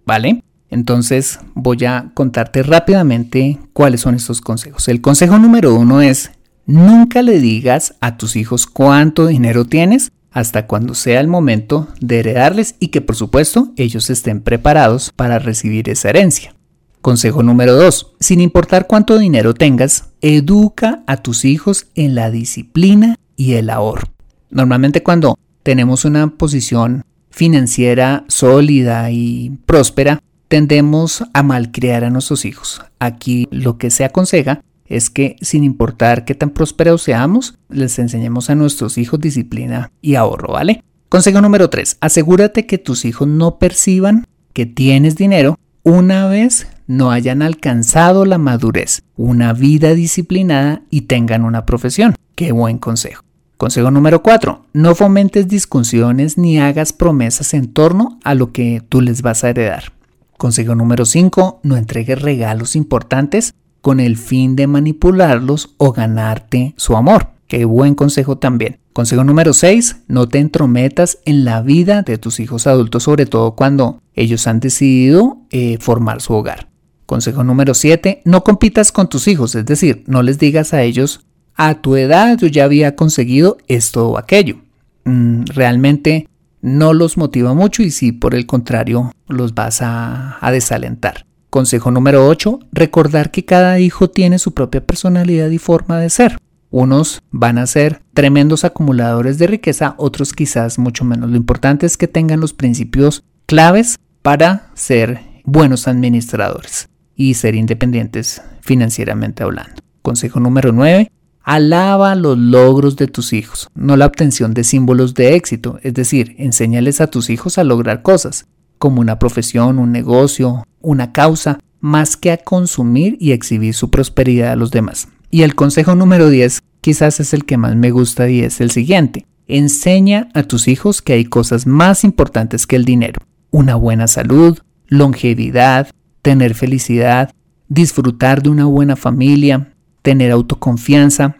¿Vale? 0.05 0.41
Entonces 0.69 1.39
voy 1.53 1.83
a 1.85 2.11
contarte 2.13 2.63
rápidamente 2.63 3.59
cuáles 3.73 4.01
son 4.01 4.15
estos 4.15 4.39
consejos. 4.39 4.87
El 4.87 5.01
consejo 5.01 5.37
número 5.37 5.75
uno 5.75 6.01
es 6.01 6.31
nunca 6.65 7.21
le 7.21 7.39
digas 7.39 7.95
a 7.99 8.17
tus 8.17 8.35
hijos 8.35 8.67
cuánto 8.67 9.27
dinero 9.27 9.65
tienes 9.65 10.11
hasta 10.31 10.67
cuando 10.67 10.93
sea 10.93 11.19
el 11.19 11.27
momento 11.27 11.87
de 11.99 12.19
heredarles 12.19 12.75
y 12.79 12.89
que 12.89 13.01
por 13.01 13.15
supuesto 13.15 13.73
ellos 13.75 14.09
estén 14.09 14.41
preparados 14.41 15.11
para 15.15 15.39
recibir 15.39 15.89
esa 15.89 16.09
herencia. 16.09 16.53
Consejo 17.01 17.43
número 17.43 17.75
2. 17.75 18.15
Sin 18.19 18.41
importar 18.41 18.85
cuánto 18.85 19.17
dinero 19.17 19.53
tengas, 19.53 20.09
educa 20.21 21.03
a 21.07 21.17
tus 21.17 21.45
hijos 21.45 21.87
en 21.95 22.13
la 22.13 22.29
disciplina 22.29 23.15
y 23.37 23.53
el 23.53 23.69
ahorro. 23.69 24.09
Normalmente 24.49 25.01
cuando 25.01 25.37
tenemos 25.63 26.03
una 26.03 26.35
posición 26.35 27.03
financiera 27.29 28.25
sólida 28.27 29.11
y 29.11 29.57
próspera, 29.65 30.21
tendemos 30.49 31.23
a 31.33 31.41
malcriar 31.41 32.03
a 32.03 32.09
nuestros 32.09 32.43
hijos. 32.43 32.81
Aquí 32.99 33.47
lo 33.51 33.77
que 33.77 33.91
se 33.91 34.03
aconseja 34.03 34.61
es 34.85 35.09
que 35.09 35.37
sin 35.41 35.63
importar 35.63 36.25
qué 36.25 36.35
tan 36.35 36.49
prósperos 36.49 37.03
seamos, 37.03 37.57
les 37.69 37.97
enseñemos 37.99 38.49
a 38.49 38.55
nuestros 38.55 38.97
hijos 38.97 39.21
disciplina 39.21 39.91
y 40.01 40.15
ahorro, 40.15 40.53
¿vale? 40.53 40.83
Consejo 41.07 41.39
número 41.39 41.69
3. 41.69 41.97
Asegúrate 42.01 42.65
que 42.65 42.77
tus 42.77 43.05
hijos 43.05 43.27
no 43.27 43.57
perciban 43.57 44.27
que 44.51 44.65
tienes 44.65 45.15
dinero 45.15 45.57
una 45.83 46.27
vez 46.27 46.67
no 46.89 47.11
hayan 47.11 47.43
alcanzado 47.43 48.25
la 48.25 48.39
madurez, 48.39 49.03
una 49.15 49.53
vida 49.53 49.93
disciplinada 49.93 50.81
y 50.89 51.01
tengan 51.01 51.45
una 51.45 51.63
profesión. 51.67 52.15
Qué 52.33 52.51
buen 52.51 52.79
consejo. 52.79 53.23
Consejo 53.57 53.91
número 53.91 54.23
4. 54.23 54.65
No 54.73 54.95
fomentes 54.95 55.47
discusiones 55.47 56.39
ni 56.39 56.59
hagas 56.59 56.91
promesas 56.91 57.53
en 57.53 57.71
torno 57.71 58.17
a 58.23 58.33
lo 58.33 58.51
que 58.51 58.81
tú 58.89 59.01
les 59.01 59.21
vas 59.21 59.43
a 59.43 59.51
heredar. 59.51 59.93
Consejo 60.35 60.73
número 60.73 61.05
5. 61.05 61.59
No 61.61 61.77
entregues 61.77 62.23
regalos 62.23 62.75
importantes 62.75 63.53
con 63.81 63.99
el 63.99 64.17
fin 64.17 64.55
de 64.55 64.65
manipularlos 64.65 65.75
o 65.77 65.91
ganarte 65.91 66.73
su 66.75 66.97
amor. 66.97 67.27
Qué 67.45 67.65
buen 67.65 67.93
consejo 67.93 68.39
también. 68.39 68.79
Consejo 68.93 69.23
número 69.23 69.53
6. 69.53 69.97
No 70.07 70.27
te 70.27 70.39
entrometas 70.39 71.19
en 71.25 71.45
la 71.45 71.61
vida 71.61 72.01
de 72.01 72.17
tus 72.17 72.39
hijos 72.39 72.65
adultos, 72.65 73.03
sobre 73.03 73.27
todo 73.27 73.51
cuando 73.55 74.01
ellos 74.15 74.47
han 74.47 74.59
decidido 74.59 75.37
eh, 75.51 75.77
formar 75.79 76.21
su 76.21 76.33
hogar. 76.33 76.68
Consejo 77.09 77.43
número 77.43 77.73
7. 77.73 78.21
No 78.23 78.43
compitas 78.43 78.91
con 78.91 79.09
tus 79.09 79.27
hijos, 79.27 79.55
es 79.55 79.65
decir, 79.65 80.03
no 80.05 80.21
les 80.21 80.37
digas 80.37 80.75
a 80.75 80.83
ellos 80.83 81.21
a 81.55 81.81
tu 81.81 81.95
edad 81.95 82.37
yo 82.37 82.45
ya 82.45 82.65
había 82.65 82.95
conseguido 82.95 83.57
esto 83.67 84.09
o 84.09 84.19
aquello. 84.19 84.57
Mm, 85.05 85.45
realmente 85.45 86.27
no 86.61 86.93
los 86.93 87.17
motiva 87.17 87.55
mucho 87.55 87.81
y 87.81 87.89
si 87.89 88.11
por 88.11 88.35
el 88.35 88.45
contrario 88.45 89.11
los 89.27 89.55
vas 89.55 89.81
a, 89.81 90.37
a 90.39 90.51
desalentar. 90.51 91.25
Consejo 91.49 91.89
número 91.89 92.27
8. 92.27 92.59
Recordar 92.73 93.31
que 93.31 93.43
cada 93.43 93.79
hijo 93.79 94.11
tiene 94.11 94.37
su 94.37 94.53
propia 94.53 94.85
personalidad 94.85 95.49
y 95.49 95.57
forma 95.57 95.97
de 95.97 96.11
ser. 96.11 96.37
Unos 96.69 97.23
van 97.31 97.57
a 97.57 97.65
ser 97.65 98.03
tremendos 98.13 98.65
acumuladores 98.65 99.39
de 99.39 99.47
riqueza, 99.47 99.95
otros 99.97 100.31
quizás 100.31 100.77
mucho 100.77 101.05
menos. 101.05 101.31
Lo 101.31 101.37
importante 101.37 101.87
es 101.87 101.97
que 101.97 102.07
tengan 102.07 102.39
los 102.39 102.53
principios 102.53 103.23
claves 103.47 103.97
para 104.21 104.69
ser 104.75 105.21
buenos 105.43 105.87
administradores 105.87 106.88
y 107.19 107.33
ser 107.33 107.53
independientes 107.53 108.41
financieramente 108.61 109.43
hablando. 109.43 109.81
Consejo 110.01 110.39
número 110.39 110.71
9. 110.71 111.11
Alaba 111.43 112.15
los 112.15 112.37
logros 112.37 112.95
de 112.95 113.07
tus 113.07 113.33
hijos, 113.33 113.67
no 113.75 113.97
la 113.97 114.05
obtención 114.05 114.53
de 114.53 114.63
símbolos 114.63 115.15
de 115.15 115.35
éxito, 115.35 115.79
es 115.83 115.93
decir, 115.93 116.33
enséñales 116.37 117.01
a 117.01 117.07
tus 117.07 117.29
hijos 117.29 117.57
a 117.57 117.65
lograr 117.65 118.03
cosas, 118.03 118.45
como 118.77 119.01
una 119.01 119.19
profesión, 119.19 119.79
un 119.79 119.91
negocio, 119.91 120.63
una 120.79 121.11
causa, 121.11 121.59
más 121.81 122.15
que 122.15 122.31
a 122.31 122.37
consumir 122.37 123.17
y 123.19 123.33
exhibir 123.33 123.73
su 123.73 123.89
prosperidad 123.89 124.53
a 124.53 124.55
los 124.55 124.71
demás. 124.71 125.09
Y 125.29 125.41
el 125.41 125.55
consejo 125.55 125.95
número 125.95 126.29
10 126.29 126.61
quizás 126.79 127.19
es 127.19 127.33
el 127.33 127.43
que 127.43 127.57
más 127.57 127.75
me 127.75 127.91
gusta 127.91 128.29
y 128.29 128.39
es 128.39 128.61
el 128.61 128.71
siguiente. 128.71 129.25
Enseña 129.45 130.29
a 130.33 130.43
tus 130.43 130.69
hijos 130.69 131.01
que 131.01 131.13
hay 131.13 131.25
cosas 131.25 131.67
más 131.67 132.05
importantes 132.05 132.65
que 132.65 132.77
el 132.77 132.85
dinero. 132.85 133.19
Una 133.51 133.75
buena 133.75 134.07
salud, 134.07 134.59
longevidad, 134.87 135.89
tener 136.21 136.55
felicidad, 136.55 137.31
disfrutar 137.67 138.41
de 138.41 138.49
una 138.49 138.65
buena 138.65 138.95
familia, 138.95 139.73
tener 140.01 140.31
autoconfianza, 140.31 141.37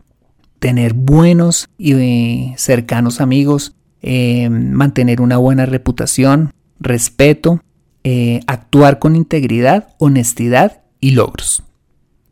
tener 0.60 0.94
buenos 0.94 1.70
y 1.78 1.94
eh, 1.94 2.54
cercanos 2.58 3.22
amigos, 3.22 3.76
eh, 4.02 4.50
mantener 4.50 5.22
una 5.22 5.38
buena 5.38 5.66
reputación, 5.66 6.54
respeto, 6.80 7.62
eh, 8.04 8.42
actuar 8.48 9.00
con 9.00 9.16
integridad, 9.16 9.90
honestidad 9.98 10.82
y 11.00 11.12
logros. 11.12 11.64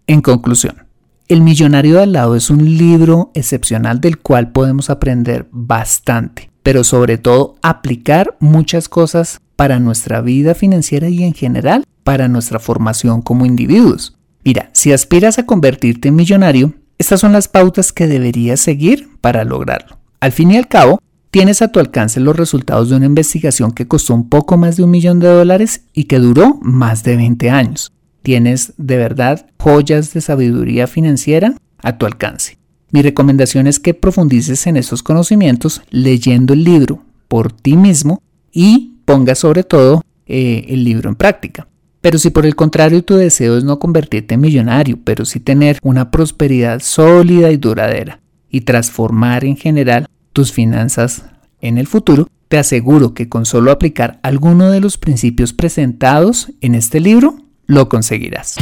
En 0.06 0.22
conclusión, 0.22 0.86
El 1.28 1.42
Millonario 1.42 1.96
de 1.96 2.04
al 2.04 2.14
lado 2.14 2.36
es 2.36 2.50
un 2.50 2.78
libro 2.78 3.32
excepcional 3.34 4.00
del 4.00 4.20
cual 4.20 4.52
podemos 4.52 4.90
aprender 4.90 5.48
bastante, 5.52 6.50
pero 6.64 6.86
sobre 6.86 7.18
todo 7.18 7.56
aplicar 7.62 8.38
muchas 8.40 8.88
cosas 8.88 9.42
para 9.58 9.80
nuestra 9.80 10.22
vida 10.22 10.56
financiera 10.56 11.10
y 11.10 11.24
en 11.24 11.34
general 11.34 11.84
para 12.06 12.30
nuestra 12.30 12.60
formación 12.60 13.22
como 13.22 13.46
individuos. 13.46 14.16
Mira, 14.46 14.70
si 14.72 14.94
aspiras 14.94 15.40
a 15.40 15.46
convertirte 15.46 16.08
en 16.08 16.16
millonario, 16.16 16.74
estas 16.98 17.20
son 17.20 17.34
las 17.34 17.50
pautas 17.50 17.92
que 17.92 18.08
deberías 18.08 18.62
seguir 18.62 19.10
para 19.20 19.44
lograrlo. 19.44 20.00
Al 20.22 20.32
fin 20.32 20.52
y 20.52 20.58
al 20.58 20.70
cabo, 20.70 21.02
tienes 21.32 21.62
a 21.62 21.68
tu 21.68 21.82
alcance 21.82 22.22
los 22.22 22.38
resultados 22.38 22.90
de 22.90 22.96
una 22.96 23.08
investigación 23.08 23.72
que 23.72 23.88
costó 23.88 24.16
un 24.16 24.30
poco 24.30 24.56
más 24.56 24.78
de 24.78 24.84
un 24.84 24.92
millón 24.92 25.20
de 25.20 25.28
dólares 25.28 25.82
y 25.94 26.06
que 26.06 26.20
duró 26.20 26.58
más 26.62 27.04
de 27.04 27.18
20 27.18 27.50
años. 27.50 27.92
Tienes 28.22 28.74
de 28.78 28.98
verdad 28.98 29.48
joyas 29.60 30.14
de 30.14 30.22
sabiduría 30.22 30.88
financiera 30.88 31.56
a 31.84 31.98
tu 31.98 32.06
alcance. 32.06 32.58
Mi 32.92 33.02
recomendación 33.02 33.68
es 33.68 33.80
que 33.80 33.94
profundices 33.94 34.66
en 34.66 34.78
esos 34.78 35.04
conocimientos 35.04 35.82
leyendo 35.90 36.54
el 36.54 36.64
libro 36.64 37.04
por 37.28 37.52
ti 37.52 37.76
mismo 37.76 38.22
y 38.52 38.94
pongas 39.08 39.40
sobre 39.40 39.64
todo 39.64 40.04
eh, 40.28 40.66
el 40.68 40.84
libro 40.84 41.10
en 41.10 41.16
práctica. 41.16 41.68
Pero 42.02 42.20
si 42.20 42.30
por 42.30 42.46
el 42.46 42.56
contrario 42.56 43.04
tu 43.04 43.16
deseo 43.16 43.58
es 43.58 43.64
no 43.64 43.80
convertirte 43.80 44.36
en 44.36 44.42
millonario, 44.42 45.00
pero 45.04 45.24
sí 45.24 45.40
tener 45.40 45.80
una 45.82 46.12
prosperidad 46.12 46.82
sólida 46.82 47.50
y 47.52 47.58
duradera 47.58 48.20
y 48.52 48.62
transformar 48.62 49.46
en 49.46 49.56
general 49.56 50.08
tus 50.34 50.52
finanzas 50.52 51.24
en 51.62 51.78
el 51.78 51.88
futuro, 51.88 52.28
te 52.50 52.58
aseguro 52.58 53.14
que 53.14 53.30
con 53.30 53.46
solo 53.46 53.72
aplicar 53.72 54.20
alguno 54.24 54.70
de 54.72 54.82
los 54.82 54.98
principios 54.98 55.54
presentados 55.54 56.52
en 56.60 56.76
este 56.76 57.00
libro, 57.00 57.38
lo 57.66 57.88
conseguirás. 57.90 58.58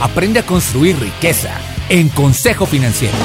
Aprende 0.00 0.40
a 0.40 0.46
construir 0.46 0.98
riqueza 0.98 1.52
en 1.88 2.08
Consejo 2.08 2.64
Financiero. 2.66 3.16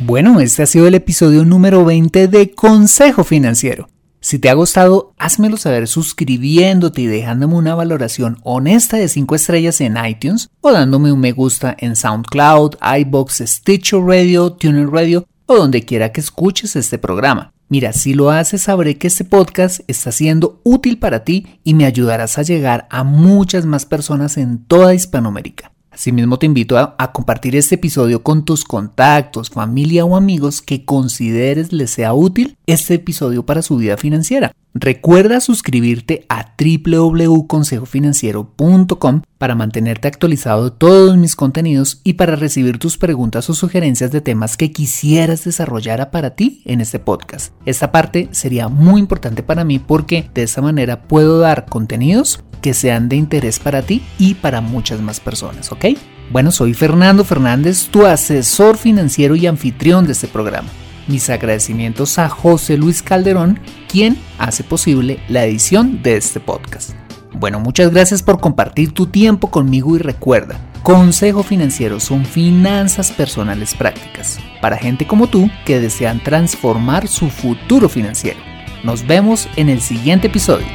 Bueno, 0.00 0.40
este 0.40 0.62
ha 0.64 0.66
sido 0.66 0.88
el 0.88 0.94
episodio 0.96 1.44
número 1.44 1.84
20 1.84 2.26
de 2.26 2.50
Consejo 2.50 3.22
Financiero. 3.22 3.88
Si 4.20 4.38
te 4.38 4.50
ha 4.50 4.54
gustado, 4.54 5.14
házmelo 5.18 5.56
saber 5.56 5.86
suscribiéndote 5.86 7.02
y 7.02 7.06
dejándome 7.06 7.54
una 7.54 7.74
valoración 7.74 8.38
honesta 8.42 8.96
de 8.96 9.08
5 9.08 9.34
estrellas 9.34 9.80
en 9.80 9.96
iTunes 10.04 10.50
o 10.62 10.72
dándome 10.72 11.12
un 11.12 11.20
me 11.20 11.32
gusta 11.32 11.76
en 11.78 11.94
SoundCloud, 11.94 12.76
iBox, 13.00 13.42
Stitcher 13.46 14.00
Radio, 14.00 14.52
Tuner 14.52 14.88
Radio 14.88 15.26
o 15.46 15.56
donde 15.56 15.84
quiera 15.84 16.10
que 16.10 16.20
escuches 16.20 16.74
este 16.74 16.98
programa. 16.98 17.52
Mira, 17.68 17.92
si 17.92 18.14
lo 18.14 18.30
haces 18.30 18.62
sabré 18.62 18.98
que 18.98 19.06
este 19.06 19.24
podcast 19.24 19.80
está 19.86 20.10
siendo 20.10 20.60
útil 20.64 20.98
para 20.98 21.24
ti 21.24 21.60
y 21.62 21.74
me 21.74 21.86
ayudarás 21.86 22.38
a 22.38 22.42
llegar 22.42 22.88
a 22.90 23.04
muchas 23.04 23.64
más 23.64 23.86
personas 23.86 24.38
en 24.38 24.64
toda 24.64 24.94
Hispanoamérica. 24.94 25.73
Asimismo 25.94 26.40
te 26.40 26.46
invito 26.46 26.76
a, 26.76 27.12
compartir 27.12 27.54
este 27.54 27.76
episodio 27.76 28.24
con 28.24 28.44
tus 28.44 28.64
contactos, 28.64 29.48
familia 29.48 30.04
o 30.04 30.16
amigos 30.16 30.60
que 30.60 30.84
consideres 30.84 31.72
les 31.72 31.90
sea 31.90 32.14
útil 32.14 32.56
este 32.66 32.94
episodio 32.94 33.46
para 33.46 33.62
su 33.62 33.76
vida 33.76 33.96
financiera. 33.96 34.50
Recuerda 34.76 35.40
suscribirte 35.40 36.26
a 36.28 36.52
www.consejofinanciero.com 36.58 39.22
para 39.38 39.54
mantenerte 39.54 40.08
actualizado 40.08 40.64
de 40.64 40.72
todos 40.72 41.16
mis 41.16 41.36
contenidos 41.36 42.00
y 42.02 42.14
para 42.14 42.34
recibir 42.34 42.78
tus 42.78 42.98
preguntas 42.98 43.48
o 43.48 43.54
sugerencias 43.54 44.10
de 44.10 44.20
temas 44.20 44.56
que 44.56 44.72
quisieras 44.72 45.44
desarrollar 45.44 46.10
para 46.10 46.30
ti 46.30 46.60
en 46.64 46.80
este 46.80 46.98
podcast. 46.98 47.54
Esta 47.64 47.92
parte 47.92 48.28
sería 48.32 48.66
muy 48.66 49.00
importante 49.00 49.44
para 49.44 49.62
mí 49.62 49.78
porque 49.78 50.28
de 50.34 50.42
esta 50.42 50.60
manera 50.60 51.02
puedo 51.02 51.38
dar 51.38 51.66
contenidos 51.66 52.42
que 52.64 52.72
sean 52.72 53.10
de 53.10 53.16
interés 53.16 53.58
para 53.58 53.82
ti 53.82 54.02
y 54.18 54.32
para 54.32 54.62
muchas 54.62 54.98
más 55.02 55.20
personas, 55.20 55.70
¿ok? 55.70 55.84
Bueno, 56.30 56.50
soy 56.50 56.72
Fernando 56.72 57.22
Fernández, 57.22 57.88
tu 57.90 58.06
asesor 58.06 58.78
financiero 58.78 59.36
y 59.36 59.46
anfitrión 59.46 60.06
de 60.06 60.12
este 60.12 60.28
programa. 60.28 60.70
Mis 61.06 61.28
agradecimientos 61.28 62.18
a 62.18 62.30
José 62.30 62.78
Luis 62.78 63.02
Calderón, 63.02 63.60
quien 63.86 64.16
hace 64.38 64.64
posible 64.64 65.20
la 65.28 65.44
edición 65.44 66.02
de 66.02 66.16
este 66.16 66.40
podcast. 66.40 66.92
Bueno, 67.34 67.60
muchas 67.60 67.90
gracias 67.90 68.22
por 68.22 68.40
compartir 68.40 68.92
tu 68.92 69.08
tiempo 69.08 69.50
conmigo 69.50 69.94
y 69.94 69.98
recuerda, 69.98 70.58
Consejo 70.82 71.42
Financiero 71.42 72.00
son 72.00 72.24
finanzas 72.24 73.12
personales 73.12 73.74
prácticas 73.74 74.38
para 74.62 74.78
gente 74.78 75.06
como 75.06 75.26
tú 75.26 75.50
que 75.66 75.80
desean 75.80 76.22
transformar 76.22 77.08
su 77.08 77.28
futuro 77.28 77.90
financiero. 77.90 78.40
Nos 78.82 79.06
vemos 79.06 79.50
en 79.56 79.68
el 79.68 79.82
siguiente 79.82 80.28
episodio. 80.28 80.66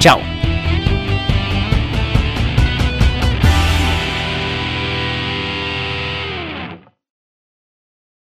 Chao. 0.00 0.39